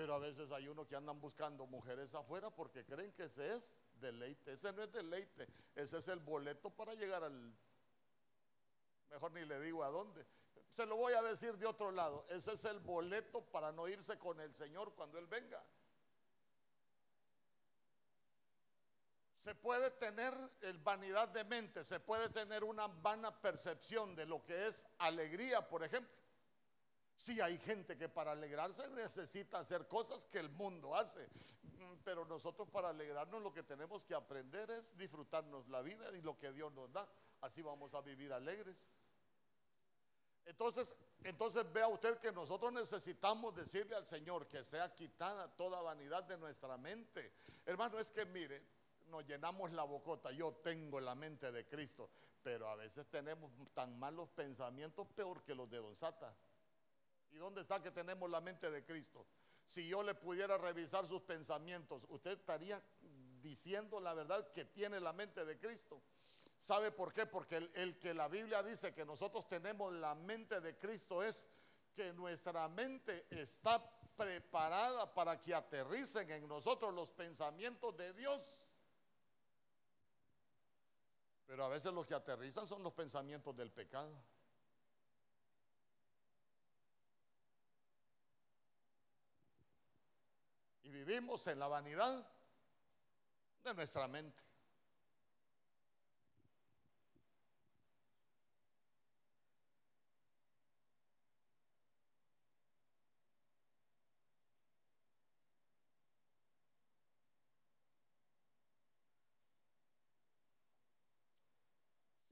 [0.00, 3.76] Pero a veces hay uno que andan buscando mujeres afuera porque creen que ese es
[4.00, 4.52] deleite.
[4.52, 7.54] Ese no es deleite, ese es el boleto para llegar al...
[9.10, 10.26] Mejor ni le digo a dónde.
[10.70, 12.24] Se lo voy a decir de otro lado.
[12.30, 15.62] Ese es el boleto para no irse con el Señor cuando Él venga.
[19.36, 20.32] Se puede tener
[20.62, 25.68] el vanidad de mente, se puede tener una vana percepción de lo que es alegría,
[25.68, 26.19] por ejemplo.
[27.20, 32.24] Si hay gente que para alegrarse necesita hacer cosas que el mundo hace, mm, pero
[32.24, 36.50] nosotros para alegrarnos lo que tenemos que aprender es disfrutarnos la vida y lo que
[36.50, 37.06] Dios nos da.
[37.42, 38.90] Así vamos a vivir alegres.
[40.46, 46.24] Entonces, entonces vea usted que nosotros necesitamos decirle al Señor que sea quitada toda vanidad
[46.24, 47.34] de nuestra mente.
[47.66, 48.62] Hermano, es que mire,
[49.08, 52.08] nos llenamos la bocota, yo tengo la mente de Cristo,
[52.42, 56.34] pero a veces tenemos tan malos pensamientos peor que los de Don Sata.
[57.32, 59.26] ¿Y dónde está que tenemos la mente de Cristo?
[59.64, 62.82] Si yo le pudiera revisar sus pensamientos, usted estaría
[63.40, 66.02] diciendo la verdad que tiene la mente de Cristo.
[66.58, 67.26] ¿Sabe por qué?
[67.26, 71.46] Porque el, el, que la Biblia dice que nosotros tenemos la mente de Cristo es
[71.94, 73.82] que nuestra mente está
[74.16, 78.66] preparada para que aterricen en nosotros los pensamientos de Dios.
[81.46, 84.12] Pero a veces los que aterrizan son los pensamientos del pecado.
[90.90, 92.26] Vivimos en la vanidad
[93.64, 94.50] de nuestra mente.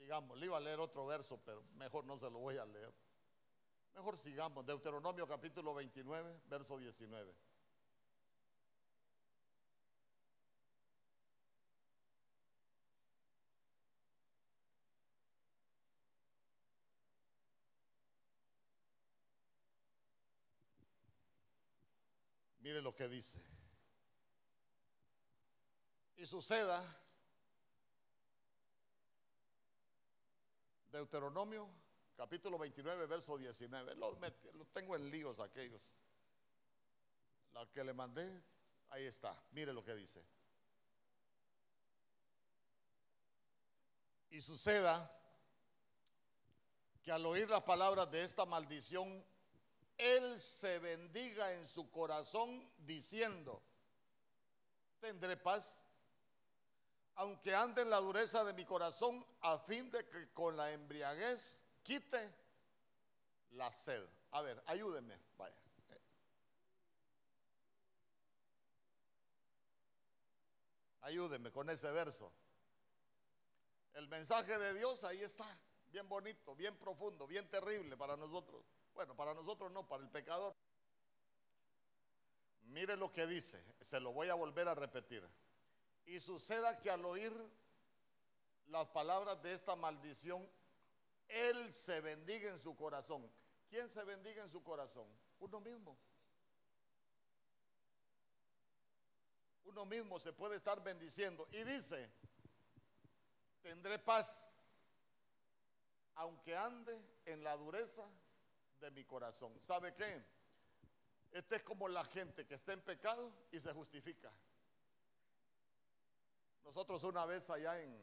[0.09, 0.39] sigamos.
[0.39, 2.93] Le iba a leer otro verso, pero mejor no se lo voy a leer.
[3.95, 4.65] Mejor sigamos.
[4.65, 7.48] Deuteronomio capítulo 29, verso 19.
[22.69, 23.43] Mire lo que dice.
[26.19, 26.85] Y suceda
[30.93, 31.67] Deuteronomio
[32.15, 33.95] capítulo 29, verso 19.
[33.95, 34.19] Los,
[34.75, 35.95] tengo en líos aquellos.
[37.55, 38.45] La que le mandé,
[38.91, 39.35] ahí está.
[39.53, 40.23] Mire lo que dice.
[44.29, 45.11] Y suceda
[47.03, 49.25] que al oír las palabras de esta maldición,
[49.99, 53.63] él se bendiga en su corazón diciendo,
[55.01, 55.85] tendré paz
[57.19, 61.65] aunque ande en la dureza de mi corazón, a fin de que con la embriaguez
[61.83, 62.33] quite
[63.51, 64.07] la sed.
[64.31, 65.57] A ver, ayúdenme, vaya.
[71.03, 72.31] Ayúdenme con ese verso.
[73.95, 75.59] El mensaje de Dios ahí está,
[75.91, 78.65] bien bonito, bien profundo, bien terrible para nosotros.
[78.99, 80.53] Bueno, para nosotros no, para el pecador.
[82.65, 85.25] Mire lo que dice, se lo voy a volver a repetir.
[86.07, 87.33] Y suceda que al oír
[88.67, 90.45] las palabras de esta maldición,
[91.29, 93.31] Él se bendiga en su corazón.
[93.71, 95.07] ¿Quién se bendiga en su corazón?
[95.39, 95.97] Uno mismo.
[99.67, 101.47] Uno mismo se puede estar bendiciendo.
[101.53, 102.11] Y dice,
[103.63, 104.57] tendré paz,
[106.17, 108.05] aunque ande en la dureza
[108.81, 109.53] de mi corazón.
[109.61, 110.25] ¿Sabe qué?
[111.33, 114.33] Este es como la gente que está en pecado y se justifica.
[116.65, 117.99] Nosotros una vez allá en,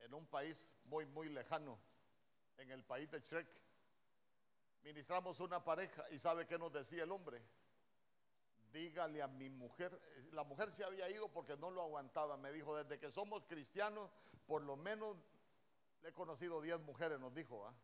[0.00, 1.78] en un país muy, muy lejano,
[2.58, 3.48] en el país de Shrek,
[4.82, 7.42] ministramos una pareja y ¿sabe qué nos decía el hombre?
[8.72, 9.98] Dígale a mi mujer,
[10.32, 14.10] la mujer se había ido porque no lo aguantaba, me dijo, desde que somos cristianos,
[14.46, 15.16] por lo menos
[16.02, 17.66] le he conocido 10 mujeres, nos dijo.
[17.66, 17.74] ¿ah?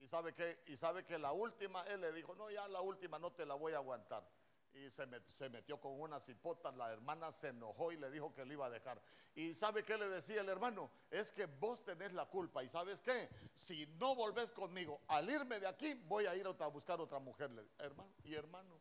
[0.00, 3.18] Y sabe que, y sabe que la última, él le dijo, no, ya la última
[3.18, 4.26] no te la voy a aguantar.
[4.72, 5.06] Y se,
[5.50, 8.70] metió con una cipota, la hermana se enojó y le dijo que lo iba a
[8.70, 9.00] dejar.
[9.34, 12.62] Y sabe qué le decía el hermano, es que vos tenés la culpa.
[12.62, 16.66] Y sabes qué, si no volvés conmigo, al irme de aquí, voy a ir a
[16.68, 18.80] buscar otra mujer, hermano y hermano.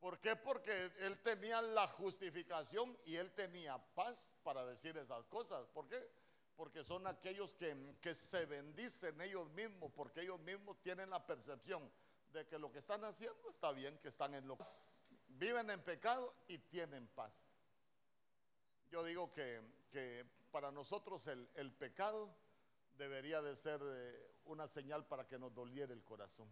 [0.00, 0.36] ¿Por qué?
[0.36, 5.66] Porque él tenía la justificación y él tenía paz para decir esas cosas.
[5.68, 5.96] ¿Por qué?
[6.56, 11.90] Porque son aquellos que, se bendicen ellos mismos, porque ellos mismos tienen la percepción
[12.32, 14.56] de que lo que están haciendo está bien, que están en lo
[15.28, 17.32] viven en pecado y tienen paz.
[18.90, 19.60] Yo digo que,
[20.50, 22.32] para nosotros el, pecado
[22.96, 26.48] debería de ser eh, una señal para que nos doliera el corazón.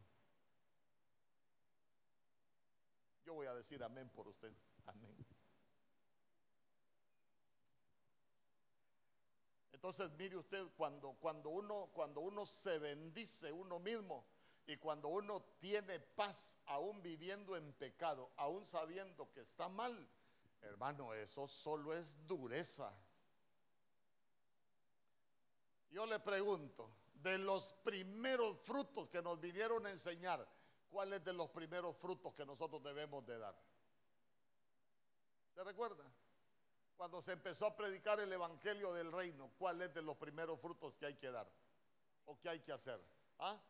[3.25, 4.53] Yo voy a decir amén por usted.
[4.87, 5.25] Amén.
[9.83, 14.25] Entonces, mire usted, cuando, cuando, uno, cuando uno se bendice uno mismo
[14.65, 20.09] y cuando uno tiene paz, aún viviendo en pecado, aún sabiendo que está mal,
[20.61, 22.95] hermano, eso solo es dureza.
[25.91, 30.47] Yo le pregunto, de los primeros frutos que nos vinieron a enseñar,
[30.93, 33.61] ¿cuál es de los primeros frutos que nosotros debemos de dar?
[35.57, 36.05] ¿Se recuerda?
[37.03, 40.97] Cuando se empezó a predicar el Evangelio del Reino, ¿cuál es de los primeros frutos
[40.97, 41.51] que hay que dar?
[42.27, 43.01] ¿O que hay que hacer?
[43.41, 43.61] ¿Ah?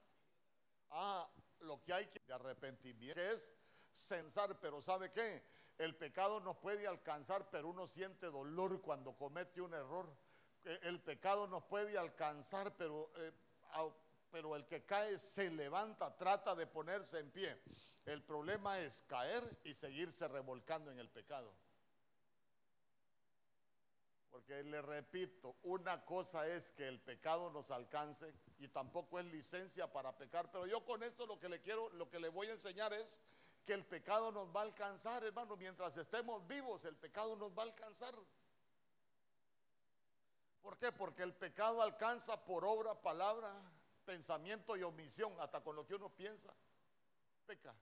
[0.90, 3.54] Ah, lo que hay que de arrepentimiento, que es
[3.90, 5.42] censar, pero ¿sabe qué?
[5.78, 10.14] El pecado nos puede alcanzar, pero uno siente dolor cuando comete un error.
[10.66, 13.32] Eh, el pecado nos puede alcanzar, pero, eh,
[14.30, 17.58] pero el que cae se levanta, trata de ponerse en pie.
[18.04, 21.50] El problema es caer y seguirse revolcando en el pecado.
[24.42, 29.92] Porque le repito, una cosa es que el pecado nos alcance y tampoco es licencia
[29.92, 32.52] para pecar, pero yo con esto lo que le quiero, lo que le voy a
[32.52, 33.20] enseñar es
[33.62, 37.62] que el pecado nos va a alcanzar, hermano, mientras estemos vivos, el pecado nos va
[37.62, 38.16] a alcanzar.
[40.60, 40.90] ¿Por qué?
[40.90, 43.54] Porque el pecado alcanza por obra, palabra,
[44.04, 46.52] pensamiento y omisión, hasta con lo que uno piensa,
[47.46, 47.72] peca.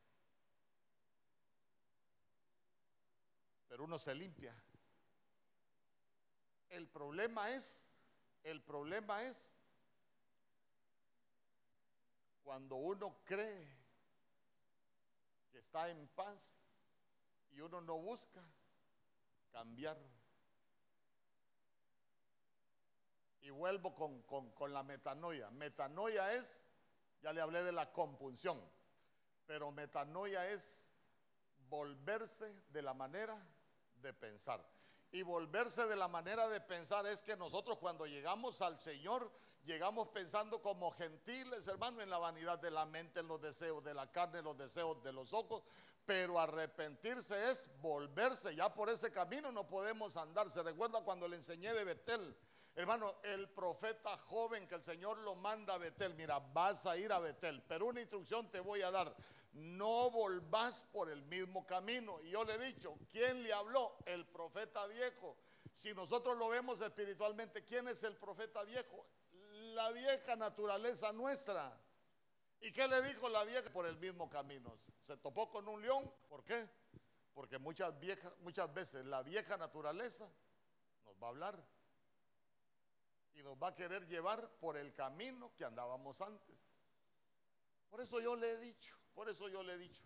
[3.66, 4.54] Pero uno se limpia.
[6.70, 7.98] El problema es,
[8.44, 9.56] el problema es
[12.44, 13.68] cuando uno cree
[15.50, 16.58] que está en paz
[17.50, 18.40] y uno no busca
[19.50, 19.98] cambiar.
[23.42, 25.50] Y vuelvo con, con, la metanoia.
[25.50, 26.68] Metanoia es,
[27.20, 28.60] ya le hablé de la compunción,
[29.46, 30.92] pero metanoia es
[31.68, 33.44] volverse de la manera
[33.96, 34.64] de pensar
[35.12, 39.30] y volverse de la manera de pensar es que nosotros cuando llegamos al Señor,
[39.64, 43.94] llegamos pensando como gentiles, hermano, en la vanidad de la mente, en los deseos de
[43.94, 45.64] la carne, en los deseos de los ojos,
[46.06, 50.50] pero arrepentirse es volverse, ya por ese camino no podemos andar.
[50.50, 52.36] Se recuerda cuando le enseñé de Betel,
[52.76, 57.12] Hermano, el profeta joven que el Señor lo manda a Betel, mira, vas a ir
[57.12, 59.14] a Betel, pero una instrucción te voy a dar,
[59.52, 62.20] no volvás por el mismo camino.
[62.22, 63.96] Y yo le he dicho, ¿quién le habló?
[64.06, 65.36] El profeta viejo.
[65.72, 69.06] Si nosotros lo vemos espiritualmente, ¿quién es el profeta viejo?
[69.74, 71.76] La vieja naturaleza nuestra.
[72.60, 73.70] ¿Y qué le dijo la vieja?
[73.72, 74.76] Por el mismo camino.
[75.02, 76.10] Se topó con un león.
[76.28, 76.68] ¿Por qué?
[77.34, 80.28] Porque muchas, viejas, muchas veces la vieja naturaleza
[81.04, 81.79] nos va a hablar
[83.34, 86.56] y nos va a querer llevar por el camino que andábamos antes.
[87.90, 90.04] Por eso yo le he dicho, por eso yo le he dicho.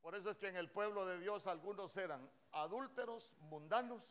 [0.00, 4.10] Por eso es que en el pueblo de Dios algunos eran adúlteros, mundanos,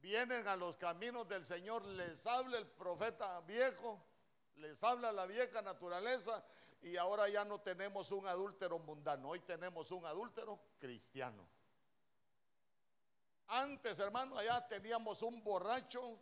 [0.00, 4.02] vienen a los caminos del Señor, les habla el profeta viejo,
[4.56, 6.44] les habla la vieja naturaleza
[6.82, 11.46] y ahora ya no tenemos un adúltero mundano, hoy tenemos un adúltero cristiano.
[13.50, 16.20] Antes, hermano, allá teníamos un borracho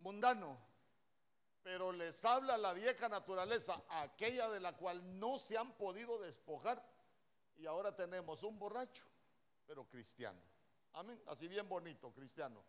[0.00, 0.58] mundano,
[1.62, 6.84] pero les habla la vieja naturaleza, aquella de la cual no se han podido despojar.
[7.56, 9.06] Y ahora tenemos un borracho,
[9.66, 10.40] pero cristiano.
[10.92, 11.18] Amén.
[11.28, 12.62] Así bien bonito, cristiano.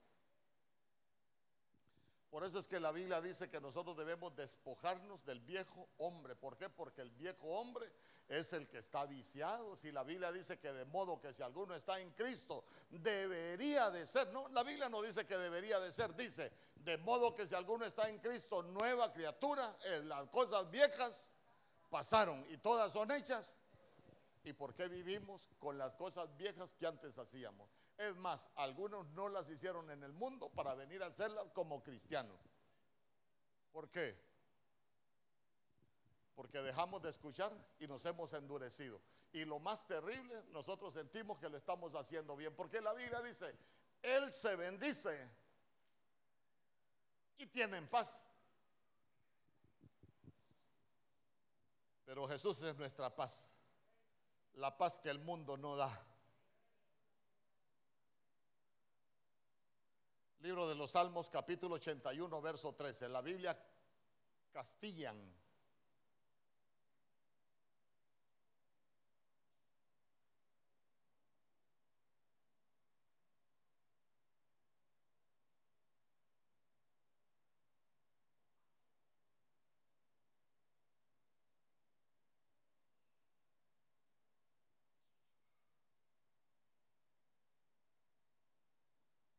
[2.30, 6.36] Por eso es que la Biblia dice que nosotros debemos despojarnos del viejo hombre.
[6.36, 6.70] ¿Por qué?
[6.70, 7.90] Porque el viejo hombre
[8.28, 9.76] es el que está viciado.
[9.78, 14.06] Si la Biblia dice que de modo que si alguno está en Cristo, debería de
[14.06, 14.28] ser.
[14.34, 16.14] No, la Biblia no dice que debería de ser.
[16.16, 21.34] Dice, de modo que si alguno está en Cristo, nueva criatura, eh, las cosas viejas
[21.90, 23.58] pasaron y todas son hechas.
[24.44, 27.70] ¿Y por qué vivimos con las cosas viejas que antes hacíamos?
[27.98, 32.40] Es más, algunos no las hicieron en el mundo para venir a hacerlas como cristianos.
[33.72, 34.18] ¿Por qué?
[36.36, 39.00] Porque dejamos de escuchar y nos hemos endurecido.
[39.32, 42.54] Y lo más terrible, nosotros sentimos que lo estamos haciendo bien.
[42.56, 43.58] Porque la Biblia dice,
[44.02, 45.30] Él se bendice
[47.38, 48.28] y tienen paz.
[52.06, 53.56] Pero Jesús es nuestra paz.
[54.56, 56.15] La paz que el mundo no da.
[60.46, 63.10] Libro de los Salmos capítulo 81 verso 13.
[63.10, 63.58] La Biblia
[64.54, 65.18] Castillan.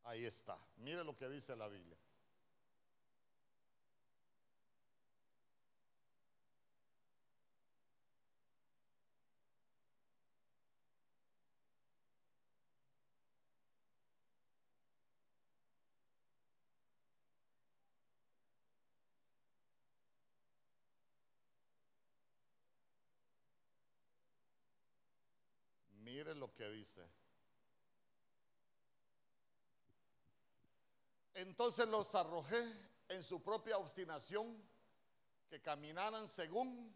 [0.07, 0.57] Ahí está.
[0.77, 1.97] Mire lo que dice la Biblia.
[26.05, 27.03] Mire lo que dice.
[31.37, 32.63] Entonces los arrojé
[33.09, 34.59] en su propia obstinación,
[35.51, 36.95] que caminaran según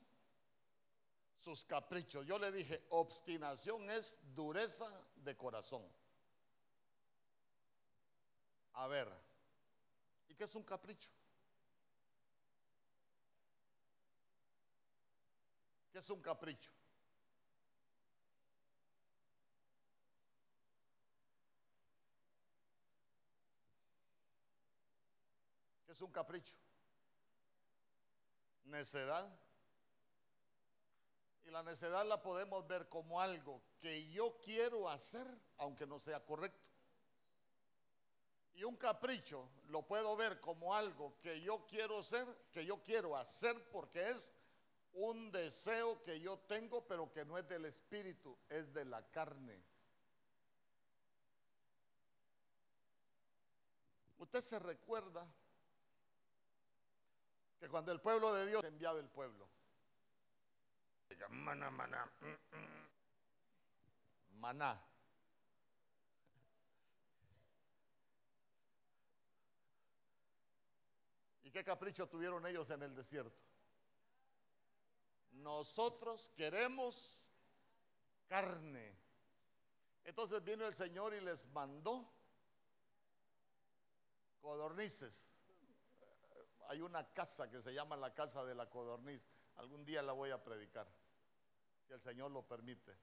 [1.36, 2.24] sus caprichos.
[2.26, 5.86] Yo le dije, obstinación es dureza de corazón.
[8.72, 9.08] A ver,
[10.30, 11.10] ¿y qué es un capricho?
[15.92, 16.70] ¿Qué es un capricho?
[25.92, 26.54] Es un capricho.
[28.64, 29.28] Necedad.
[31.44, 35.26] Y la necedad la podemos ver como algo que yo quiero hacer,
[35.58, 36.58] aunque no sea correcto.
[38.54, 43.16] Y un capricho lo puedo ver como algo que yo quiero ser, que yo quiero
[43.16, 44.32] hacer porque es
[44.92, 49.64] un deseo que yo tengo, pero que no es del espíritu, es de la carne.
[54.18, 55.26] Usted se recuerda
[57.60, 59.46] que cuando el pueblo de Dios enviaba el pueblo.
[61.28, 62.10] Maná, maná.
[62.20, 64.40] Mm, mm.
[64.40, 64.82] Maná.
[71.42, 73.38] ¿Y qué capricho tuvieron ellos en el desierto?
[75.32, 77.30] Nosotros queremos
[78.26, 78.96] carne.
[80.04, 82.10] Entonces vino el Señor y les mandó
[84.40, 85.30] codornices
[86.70, 89.28] hay una casa que se llama la casa de la codorniz.
[89.56, 90.86] Algún día la voy a predicar,
[91.84, 92.96] si el Señor lo permite.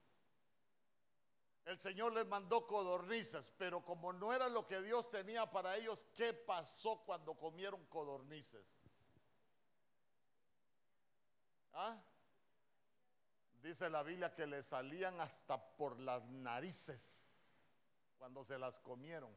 [1.65, 6.07] El Señor les mandó codornices, pero como no era lo que Dios tenía para ellos,
[6.13, 8.79] ¿qué pasó cuando comieron codornices?
[11.73, 12.01] ¿Ah?
[13.61, 17.51] Dice la Biblia que le salían hasta por las narices
[18.17, 19.35] cuando se las comieron.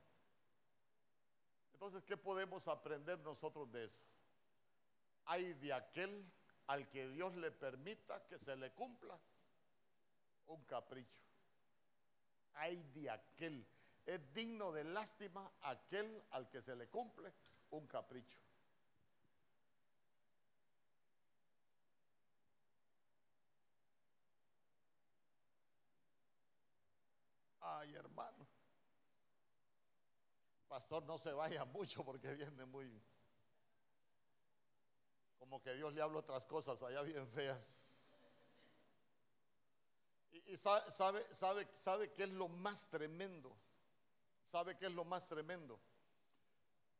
[1.72, 4.04] Entonces, ¿qué podemos aprender nosotros de eso?
[5.26, 6.30] Hay de aquel
[6.66, 9.18] al que Dios le permita que se le cumpla
[10.46, 11.20] un capricho.
[12.54, 13.66] Hay de aquel.
[14.04, 17.32] Es digno de lástima aquel al que se le cumple
[17.70, 18.38] un capricho.
[27.60, 28.46] Ay, hermano.
[30.68, 33.02] Pastor, no se vaya mucho porque viene muy
[35.50, 37.88] como que Dios le habla otras cosas allá bien feas.
[40.46, 43.52] Y, sabe, sabe, sabe, qué es lo más tremendo.
[44.44, 45.80] ¿Sabe qué es lo más tremendo?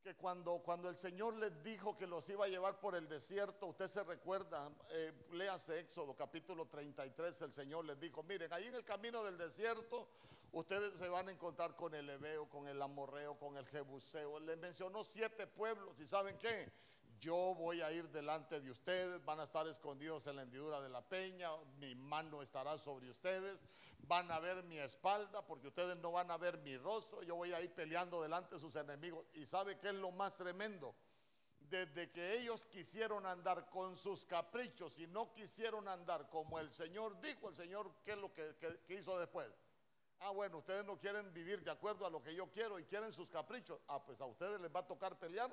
[0.03, 3.69] Que cuando, cuando el Señor les dijo que los iba a llevar por el desierto,
[3.69, 8.75] usted se recuerda, eh, léase Éxodo capítulo 33, el Señor les dijo, miren, ahí en
[8.75, 10.09] el camino del desierto,
[10.51, 14.41] ustedes se van a encontrar con el Ebeo, con el Amorreo, con el Jebuseo.
[14.41, 16.73] Les mencionó siete pueblos y ¿saben qué?
[17.21, 20.89] Yo voy a ir delante de ustedes, van a estar escondidos en la hendidura de
[20.89, 23.63] la peña, mi mano estará sobre ustedes,
[24.09, 27.53] van a ver mi espalda porque ustedes no van a ver mi rostro, yo voy
[27.53, 29.27] a ir peleando delante de sus enemigos.
[29.35, 30.95] ¿Y sabe qué es lo más tremendo?
[31.61, 37.21] Desde que ellos quisieron andar con sus caprichos y no quisieron andar como el Señor
[37.21, 38.57] dijo, el Señor, ¿qué es lo que,
[38.89, 39.49] que hizo después?
[40.21, 43.13] Ah, bueno, ustedes no quieren vivir de acuerdo a lo que yo quiero y quieren
[43.13, 43.79] sus caprichos.
[43.89, 45.51] Ah, pues a ustedes les va a tocar pelear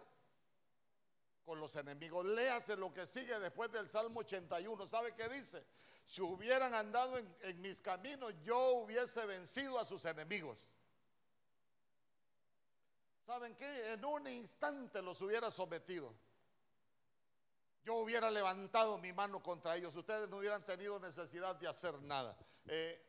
[1.48, 2.26] con los enemigos.
[2.26, 4.86] Léase lo que sigue después del Salmo 81.
[4.86, 5.66] ¿Sabe qué dice?
[6.06, 10.68] Si hubieran andado en, mis caminos, yo hubiese vencido a sus enemigos.
[13.26, 13.94] ¿Saben qué?
[13.94, 16.14] En un instante los hubiera sometido.
[17.86, 19.96] Yo hubiera levantado mi mano contra ellos.
[19.96, 22.38] Ustedes no hubieran tenido necesidad de hacer nada.
[22.66, 23.02] Eh,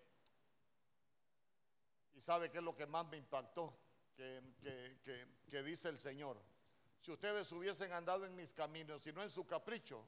[2.15, 3.77] y sabe qué es lo que más me impactó,
[4.17, 6.41] que, dice el Señor.
[7.01, 10.05] Si ustedes hubiesen andado en mis caminos y no en su capricho,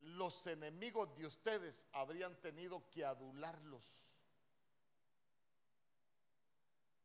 [0.00, 4.04] los enemigos de ustedes habrían tenido que adularlos.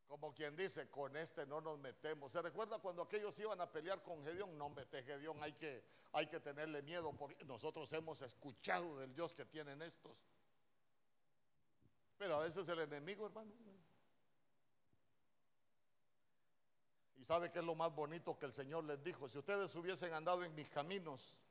[0.07, 2.31] Como quien dice, con este no nos metemos.
[2.31, 4.57] ¿Se recuerda cuando aquellos iban a pelear con Gedeón?
[4.57, 5.83] No, mete Gedeón, hay que,
[6.13, 10.17] hay que tenerle miedo porque nosotros hemos escuchado del Dios que tienen estos.
[12.17, 13.51] Pero a veces el enemigo, hermano.
[17.19, 19.27] Y sabe que es lo más bonito que el Señor les dijo.
[19.27, 21.43] Si ustedes hubiesen andado en mis caminos,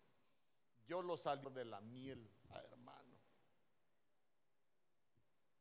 [0.86, 3.14] yo los salí de la miel, hermano.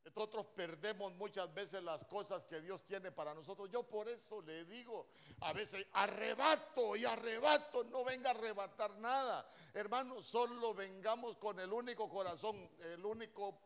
[0.06, 3.70] Nosotros perdemos muchas veces las cosas que Dios tiene para nosotros.
[3.70, 5.08] Yo por eso le digo,
[5.42, 9.46] a veces arrebato y arrebato, no venga a arrebatar nada.
[9.74, 13.60] Hermano, solo vengamos con el único corazón, el único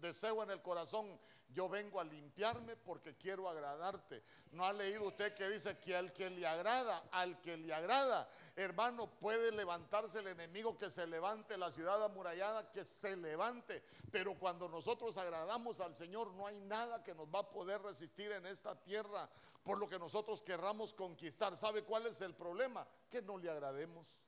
[0.00, 1.18] deseo en el corazón,
[1.52, 4.22] yo vengo a limpiarme porque quiero agradarte.
[4.52, 8.28] ¿No ha leído usted que dice que al que le agrada, al que le agrada,
[8.54, 13.82] hermano, puede levantarse el enemigo que se levante, la ciudad amurallada que se levante?
[14.12, 18.30] Pero cuando nosotros agradamos al Señor, no hay nada que nos va a poder resistir
[18.30, 19.28] en esta tierra
[19.64, 21.56] por lo que nosotros querramos conquistar.
[21.56, 22.86] ¿Sabe cuál es el problema?
[23.08, 24.18] Que no le agrademos.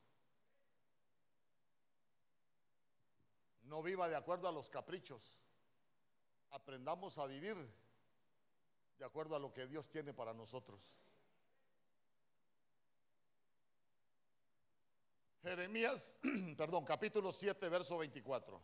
[3.63, 5.41] No viva de acuerdo a los caprichos
[6.53, 7.57] aprendamos a vivir
[8.99, 10.97] de acuerdo a lo que Dios tiene para nosotros.
[15.43, 16.17] Jeremías,
[16.57, 18.63] perdón, capítulo 7, verso 24.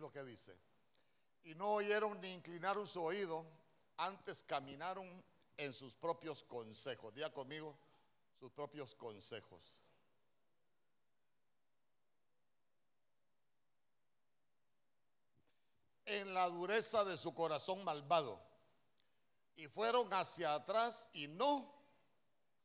[0.00, 0.56] Lo que dice.
[1.44, 3.44] Y no oyeron ni inclinaron su oído,
[3.96, 5.06] antes caminaron
[5.56, 7.14] en sus propios consejos.
[7.14, 7.76] Día conmigo,
[8.38, 9.78] sus propios consejos.
[16.06, 18.40] En la dureza de su corazón malvado.
[19.56, 21.72] Y fueron hacia atrás y no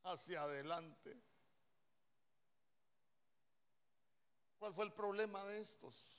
[0.03, 1.21] hacia adelante.
[4.59, 6.16] ¿Cuál fue el problema de estos?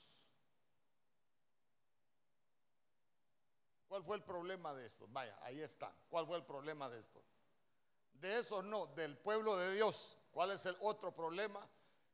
[3.89, 5.07] ¿Cuál fue el problema de esto?
[5.09, 5.93] Vaya, ahí está.
[6.11, 7.22] ¿Cuál fue el problema de esto?
[8.20, 10.18] De eso no, del pueblo de Dios.
[10.30, 11.66] ¿Cuál es el otro problema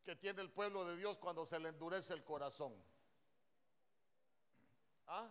[0.05, 2.73] que tiene el pueblo de Dios cuando se le endurece el corazón?
[5.09, 5.31] ¿Ah?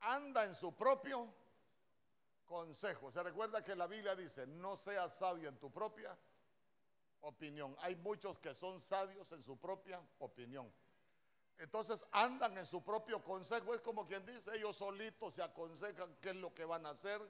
[0.00, 1.32] Anda en su propio
[2.46, 3.10] consejo.
[3.10, 6.16] Se recuerda que la Biblia dice, no seas sabio en tu propia
[7.20, 7.76] opinión.
[7.80, 10.72] Hay muchos que son sabios en su propia opinión.
[11.58, 13.74] Entonces andan en su propio consejo.
[13.74, 17.20] Es como quien dice, ellos solitos se aconsejan qué es lo que van a hacer,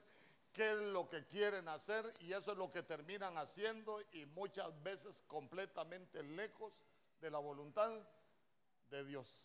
[0.51, 4.71] qué es lo que quieren hacer y eso es lo que terminan haciendo y muchas
[4.83, 6.73] veces completamente lejos
[7.21, 7.91] de la voluntad
[8.89, 9.43] de Dios.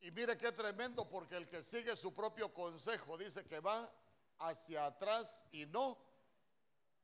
[0.00, 3.90] Y mire qué tremendo porque el que sigue su propio consejo dice que va
[4.38, 5.96] hacia atrás y no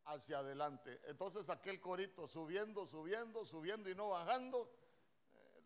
[0.08, 1.00] hacia adelante.
[1.06, 4.70] Entonces aquel corito subiendo, subiendo, subiendo y no bajando,
[5.34, 5.62] eh,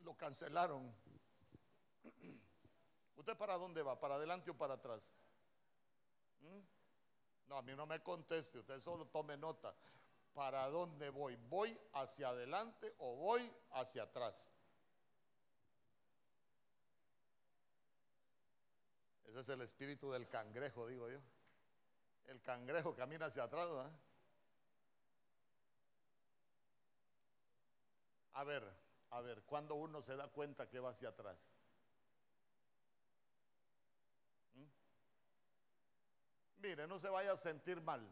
[0.00, 0.94] lo cancelaron.
[3.16, 3.98] ¿Usted para dónde va?
[3.98, 5.16] ¿Para adelante o para atrás?
[6.42, 7.48] ¿Mm?
[7.48, 9.74] No, a mí no me conteste, usted solo tome nota.
[10.34, 11.36] ¿Para dónde voy?
[11.48, 14.52] ¿Voy hacia adelante o voy hacia atrás?
[19.26, 21.20] Ese es el espíritu del cangrejo, digo yo
[22.28, 23.68] el cangrejo camina hacia atrás.
[28.34, 28.62] A ver,
[29.10, 31.54] a ver, cuando uno se da cuenta que va hacia atrás.
[34.54, 34.64] ¿Mm?
[36.60, 38.06] Mire, no se vaya a sentir mal.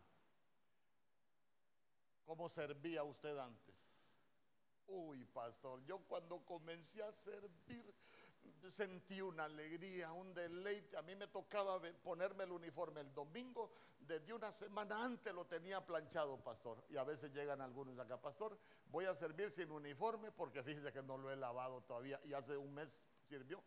[2.24, 4.02] ¿Cómo servía usted antes?
[4.86, 7.94] Uy, pastor, yo cuando comencé a servir,
[8.68, 10.96] sentí una alegría, un deleite.
[10.96, 15.84] A mí me tocaba ponerme el uniforme el domingo, desde una semana antes lo tenía
[15.84, 16.84] planchado, pastor.
[16.90, 18.58] Y a veces llegan algunos acá, pastor,
[18.90, 22.56] voy a servir sin uniforme porque fíjese que no lo he lavado todavía y hace
[22.56, 23.62] un mes sirvió.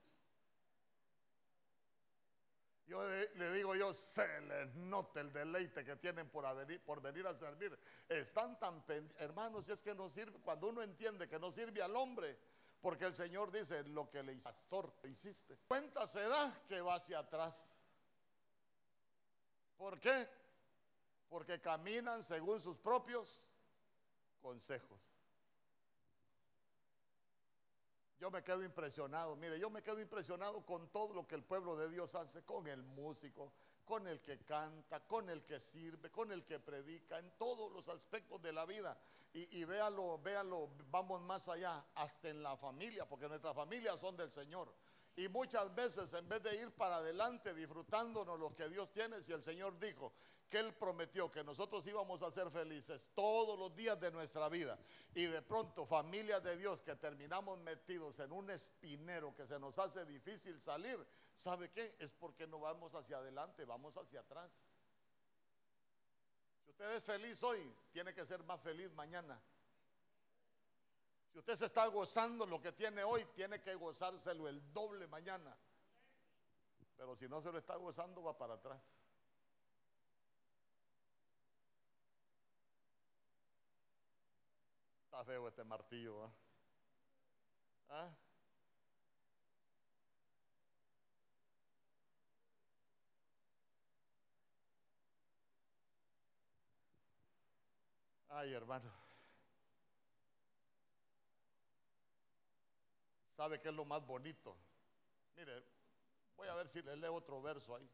[2.87, 3.05] Yo
[3.35, 7.35] le digo yo, se les nota el deleite que tienen por, venir, por venir a
[7.35, 7.77] servir.
[8.07, 8.81] Están tan
[9.19, 12.39] hermanos, y es que no sirve, cuando uno entiende que no sirve al hombre,
[12.81, 15.57] porque el Señor dice, lo que le pastor hiciste.
[15.67, 17.75] Cuenta se da que va hacia atrás.
[19.77, 20.27] ¿Por qué?
[21.29, 23.49] Porque caminan según sus propios
[24.41, 24.99] consejos.
[28.19, 31.75] Yo me quedo impresionado, mire, yo me quedo impresionado con todo lo que el pueblo
[31.75, 33.53] de Dios hace, con el músico,
[33.87, 37.87] con el que canta, con el que sirve, con el que predica, en todos los
[37.87, 38.99] aspectos de la vida.
[39.33, 44.31] Y, véalo, véalo, vamos más allá, hasta en la familia, porque nuestras familias son del
[44.31, 44.73] Señor.
[45.17, 49.31] Y muchas veces en vez de ir para adelante disfrutándonos lo que Dios tiene, si
[49.31, 50.13] el Señor dijo
[50.47, 54.77] que Él prometió que nosotros íbamos a ser felices todos los días de nuestra vida
[55.15, 59.79] y de pronto familias de Dios que terminamos metidos en un espinero que se nos
[59.79, 61.03] hace difícil salir,
[61.35, 61.95] ¿sabe qué?
[61.97, 64.51] Es porque no vamos hacia adelante, vamos hacia atrás.
[66.63, 69.41] Si usted es feliz hoy, tiene que ser más feliz mañana.
[71.37, 75.55] Si usted se está gozando lo que tiene hoy, tiene que gozárselo el doble mañana.
[76.95, 78.81] Pero si no se lo está gozando, va para atrás.
[85.05, 86.23] Está feo este martillo.
[86.23, 86.31] ¿ah?
[87.89, 88.17] ¿Ah?
[98.29, 99.06] Ay, hermano.
[103.37, 104.57] ¿Sabe qué es lo más bonito?
[105.35, 105.63] Mire,
[106.35, 107.87] voy a ver si le leo otro verso ahí.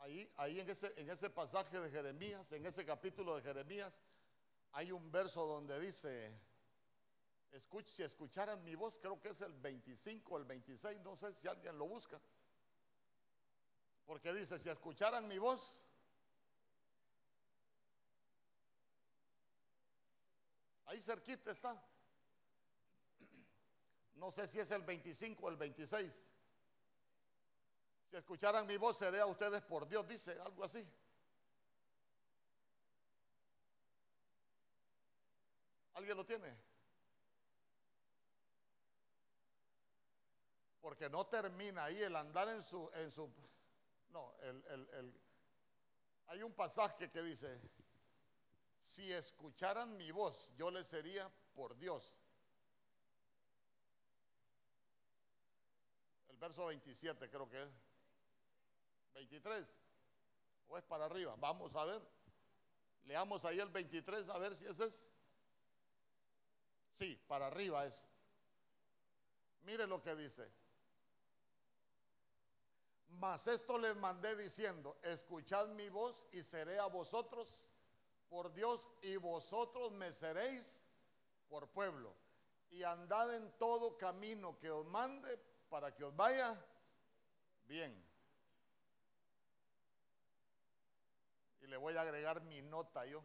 [0.00, 4.02] Ahí, ahí en, ese, en ese pasaje de Jeremías, en ese capítulo de Jeremías,
[4.72, 6.36] hay un verso donde dice,
[7.86, 11.46] si escucharan mi voz, creo que es el 25 o el 26, no sé si
[11.46, 12.20] alguien lo busca.
[14.06, 15.84] Porque dice, si escucharan mi voz,
[20.86, 21.91] ahí cerquita está.
[24.14, 26.26] No sé si es el 25 o el 26.
[28.10, 30.86] Si escucharan mi voz, seré a ustedes por Dios, dice algo así.
[35.94, 36.54] ¿Alguien lo tiene?
[40.80, 42.90] Porque no termina ahí el andar en su...
[42.94, 43.30] En su
[44.10, 45.14] no, el,
[46.28, 47.60] hay un pasaje que dice,
[48.80, 52.16] si escucharan mi voz, yo les sería por Dios.
[56.42, 57.70] Verso 27 creo que es.
[59.14, 59.78] 23.
[60.68, 61.36] ¿O es para arriba?
[61.38, 62.02] Vamos a ver.
[63.04, 65.12] Leamos ahí el 23 a ver si ese es.
[66.90, 68.08] Sí, para arriba es.
[69.62, 70.50] Mire lo que dice.
[73.10, 77.68] Mas esto les mandé diciendo, escuchad mi voz y seré a vosotros
[78.28, 80.88] por Dios y vosotros me seréis
[81.48, 82.16] por pueblo.
[82.70, 86.54] Y andad en todo camino que os mande para que os vaya
[87.64, 87.90] bien.
[91.62, 93.24] Y le voy a agregar mi nota yo.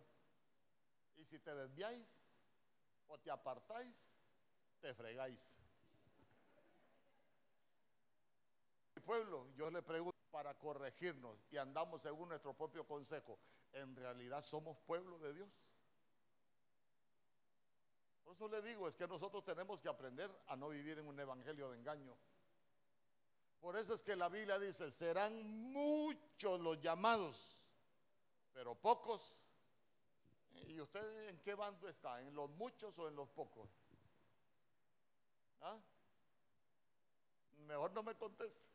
[1.17, 2.21] Y si te desviáis
[3.09, 4.07] o te apartáis,
[4.79, 5.53] te fregáis.
[9.05, 13.39] Pueblo, yo le pregunto para corregirnos y andamos según nuestro propio consejo,
[13.73, 15.49] ¿en realidad somos pueblo de Dios?
[18.23, 21.17] Por eso le digo, es que nosotros tenemos que aprender a no vivir en un
[21.19, 22.17] evangelio de engaño.
[23.61, 27.59] Por eso es que la Biblia dice, serán muchos los llamados,
[28.53, 29.39] pero pocos.
[30.67, 32.21] ¿Y usted en qué bando está?
[32.21, 33.69] ¿En los muchos o en los pocos?
[35.61, 35.77] ¿Ah?
[37.67, 38.65] Mejor no me conteste.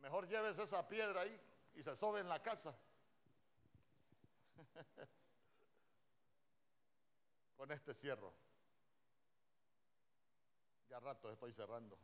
[0.00, 1.40] Mejor lleves esa piedra ahí
[1.74, 2.74] y se sobe en la casa.
[7.56, 8.32] Con este cierro.
[10.88, 11.98] Ya rato estoy cerrando.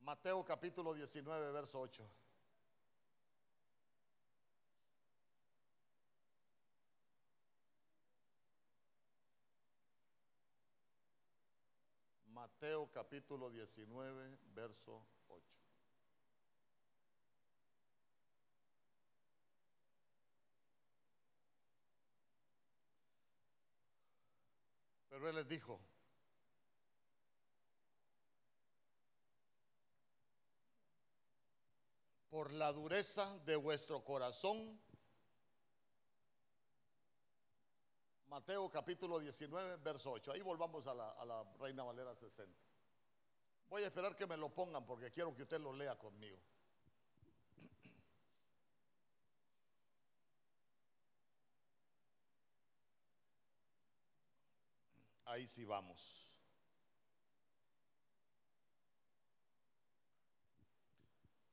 [0.00, 2.10] Mateo capítulo 19, verso 8.
[12.32, 15.60] Mateo capítulo 19, verso 8.
[25.10, 25.78] Pero él les dijo,
[32.30, 34.80] por la dureza de vuestro corazón,
[38.28, 40.30] Mateo capítulo 19, verso 8.
[40.32, 42.56] Ahí volvamos a la, a la Reina Valera 60.
[43.68, 46.38] Voy a esperar que me lo pongan porque quiero que usted lo lea conmigo.
[55.24, 56.29] Ahí sí vamos.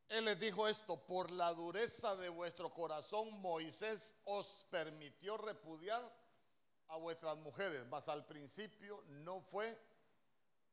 [0.10, 6.02] Él les dijo esto, por la dureza de vuestro corazón Moisés os permitió repudiar
[6.88, 9.78] a vuestras mujeres, mas al principio no fue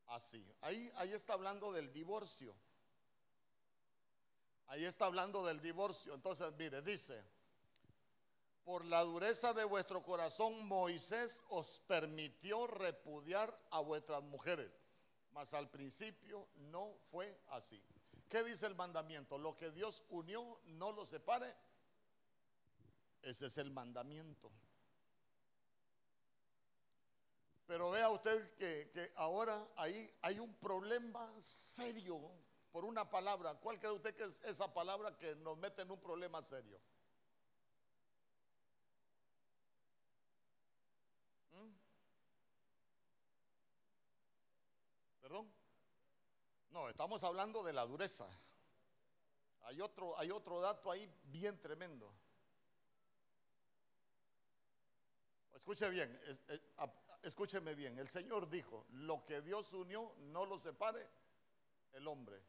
[0.08, 0.44] así.
[0.60, 2.54] Ahí, ahí está hablando del divorcio.
[4.68, 6.14] Ahí está hablando del divorcio.
[6.14, 7.20] Entonces, mire, dice,
[8.64, 14.70] por la dureza de vuestro corazón Moisés os permitió repudiar a vuestras mujeres,
[15.32, 17.82] mas al principio no fue así.
[18.28, 19.38] ¿Qué dice el mandamiento?
[19.38, 21.54] Lo que Dios unió, no lo separe.
[23.22, 24.50] Ese es el mandamiento.
[27.66, 32.30] Pero vea usted que, ahora ahí hay un problema serio
[32.70, 33.54] por una palabra.
[33.54, 36.78] ¿Cuál cree usted que es esa palabra que nos mete en un problema serio?
[41.52, 41.72] ¿Mm?
[45.22, 45.63] ¿Perdón?
[46.74, 48.26] No, estamos hablando de la dureza.
[49.62, 52.12] Hay otro, hay otro dato ahí bien tremendo.
[55.54, 56.20] Escuche bien,
[57.22, 57.96] escúcheme bien.
[57.96, 61.08] El Señor dijo, lo que Dios unió, no lo separe
[61.92, 62.42] el hombre.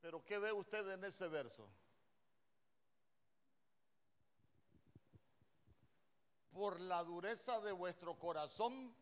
[0.00, 1.68] Pero ¿qué ve usted en ese verso?
[6.50, 8.96] Por la dureza de vuestro corazón,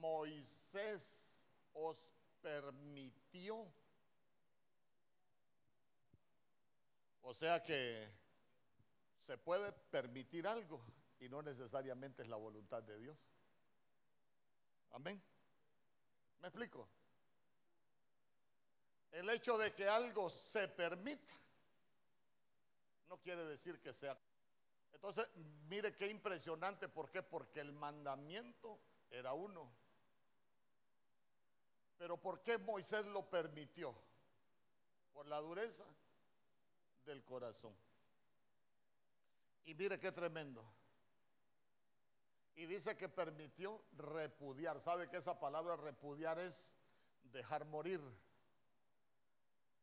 [0.00, 3.70] Moisés os permitió.
[7.22, 8.08] O sea que
[9.18, 10.82] se puede permitir algo
[11.20, 13.18] y no necesariamente es la voluntad de Dios.
[14.92, 15.22] Amén.
[16.40, 16.88] ¿Me explico?
[19.12, 21.32] El hecho de que algo se permita
[23.08, 24.16] no quiere decir que sea.
[24.92, 25.28] Entonces,
[25.68, 27.22] mire qué impresionante, ¿por qué?
[27.22, 28.80] Porque el mandamiento
[29.10, 29.70] era uno.
[31.98, 33.94] Pero ¿por qué Moisés lo permitió?
[35.12, 35.84] Por la dureza
[37.04, 37.74] del corazón.
[39.64, 40.64] Y mire qué tremendo.
[42.54, 44.80] Y dice que permitió repudiar.
[44.80, 46.76] ¿Sabe que esa palabra repudiar es
[47.24, 48.00] dejar morir?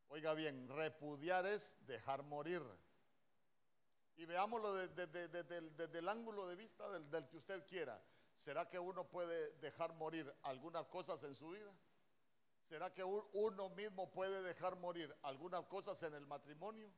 [0.10, 2.62] Oiga bien, repudiar es dejar morir.
[4.18, 8.02] Y veámoslo desde, el ángulo de vista del que usted quiera.
[8.36, 11.72] ¿Será que uno puede dejar morir algunas cosas en su vida?
[12.68, 16.92] ¿Será que uno mismo puede dejar morir algunas cosas en el matrimonio?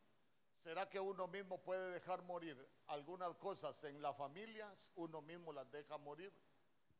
[0.55, 2.57] ¿Será que uno mismo puede dejar morir
[2.87, 4.73] algunas cosas en la familia?
[4.95, 6.33] Uno mismo las deja morir.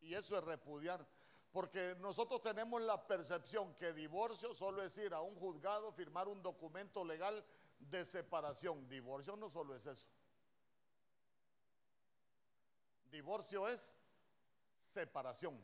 [0.01, 1.05] Y eso es repudiar.
[1.51, 6.41] Porque nosotros tenemos la percepción que divorcio solo es ir a un juzgado, firmar un
[6.43, 7.43] documento legal
[7.79, 8.87] de separación.
[8.89, 10.07] Divorcio no solo es eso.
[13.09, 14.01] Divorcio es
[14.77, 15.57] separación.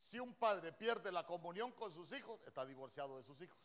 [0.00, 3.60] Si un padre pierde la comunión con sus hijos, está divorciado de sus hijos.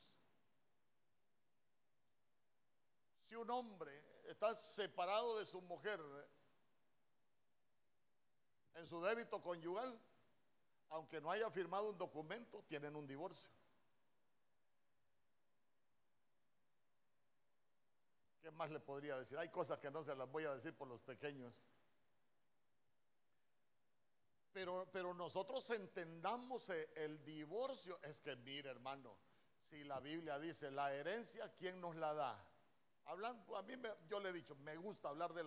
[3.24, 6.00] Si un hombre está separado de su mujer
[8.76, 10.00] en su débito conyugal,
[10.90, 13.50] aunque no haya firmado un documento, tienen un divorcio.
[18.42, 19.38] ¿Qué más le podría decir?
[19.40, 21.52] Hay cosas que no se las voy a decir por los pequeños.
[24.56, 28.00] Pero, nosotros entendamos e, el divorcio.
[28.02, 29.18] Es que, mire, hermano,
[29.66, 32.42] si la Biblia dice la herencia, ¿quién nos la da?
[33.04, 33.74] Hablando, a mí
[34.08, 35.44] yo le he dicho, me gusta hablar de,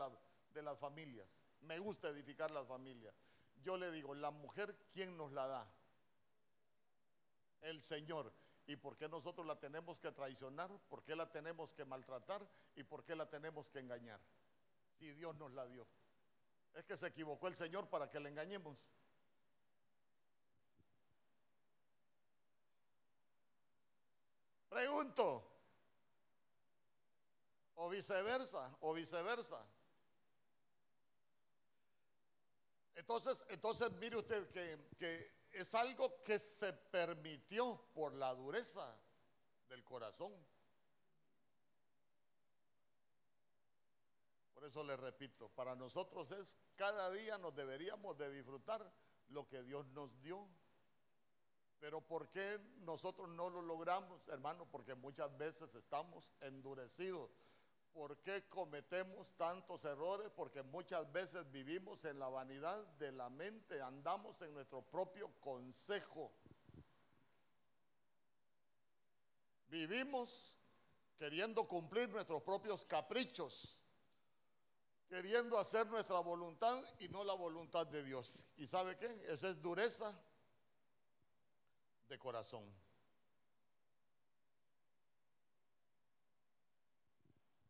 [0.52, 3.14] de las familias, me gusta edificar las familias.
[3.62, 5.66] Yo le digo, la mujer, ¿quién nos la da?
[7.62, 8.30] El Señor.
[8.66, 10.70] ¿Y por qué nosotros la tenemos que traicionar?
[10.90, 12.46] ¿Por qué la tenemos que maltratar?
[12.76, 14.20] ¿Y por qué la tenemos que engañar?
[14.98, 15.86] Si Dios nos la dio.
[16.74, 18.76] Es que se equivocó el Señor para que la engañemos.
[24.68, 25.44] Pregunto.
[27.76, 29.64] O viceversa, o viceversa.
[32.96, 38.96] Entonces, entonces mire usted que, que es algo que se permitió por la dureza
[39.68, 40.32] del corazón.
[44.54, 48.92] Por eso le repito, para nosotros es cada día nos deberíamos de disfrutar
[49.28, 50.48] lo que Dios nos dio.
[51.80, 54.66] Pero ¿por qué nosotros no lo logramos, hermano?
[54.70, 57.30] Porque muchas veces estamos endurecidos
[57.98, 60.30] ¿Por qué cometemos tantos errores?
[60.36, 66.30] Porque muchas veces vivimos en la vanidad de la mente, andamos en nuestro propio consejo.
[69.68, 70.54] Vivimos
[71.16, 73.80] queriendo cumplir nuestros propios caprichos,
[75.08, 78.46] queriendo hacer nuestra voluntad y no la voluntad de Dios.
[78.56, 79.06] ¿Y sabe qué?
[79.26, 80.16] Esa es dureza
[82.08, 82.64] de corazón.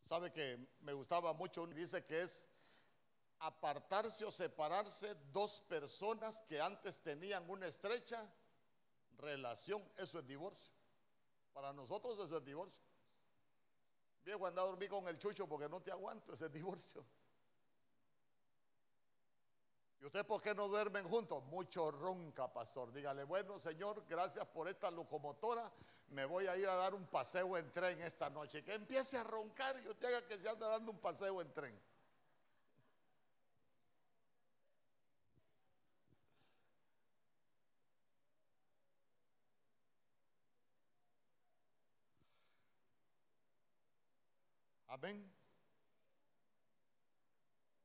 [0.03, 2.47] Sabe que me gustaba mucho, dice que es
[3.39, 8.27] apartarse o separarse dos personas que antes tenían una estrecha
[9.19, 9.83] relación.
[9.97, 10.73] Eso es divorcio.
[11.53, 12.83] Para nosotros eso es divorcio.
[14.25, 17.05] Viejo, anda a dormir con el chucho porque no te aguanto, ese es divorcio.
[20.01, 21.43] ¿Y usted por qué no duermen juntos?
[21.45, 22.93] Mucho ronca, pastor.
[22.93, 25.69] Dígale, bueno, Señor, gracias por esta locomotora.
[26.09, 28.63] Me voy a ir a dar un paseo en tren esta noche.
[28.63, 31.79] Que empiece a roncar y usted haga que se anda dando un paseo en tren.
[44.87, 45.31] Amén.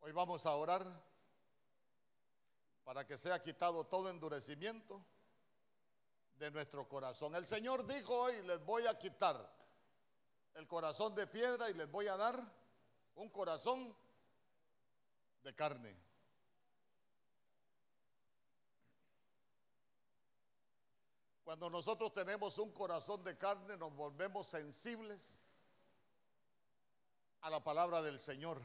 [0.01, 0.85] Hoy vamos a orar
[2.85, 5.05] para que sea quitado todo endurecimiento
[6.39, 7.35] de nuestro corazón.
[7.35, 9.37] El Señor dijo hoy, les voy a quitar
[10.55, 12.39] el corazón de piedra y les voy a dar
[13.17, 13.97] un corazón
[15.43, 15.97] de carne.
[21.45, 25.55] Cuando nosotros tenemos un corazón de carne nos volvemos sensibles
[27.43, 28.63] a la palabra del Señor.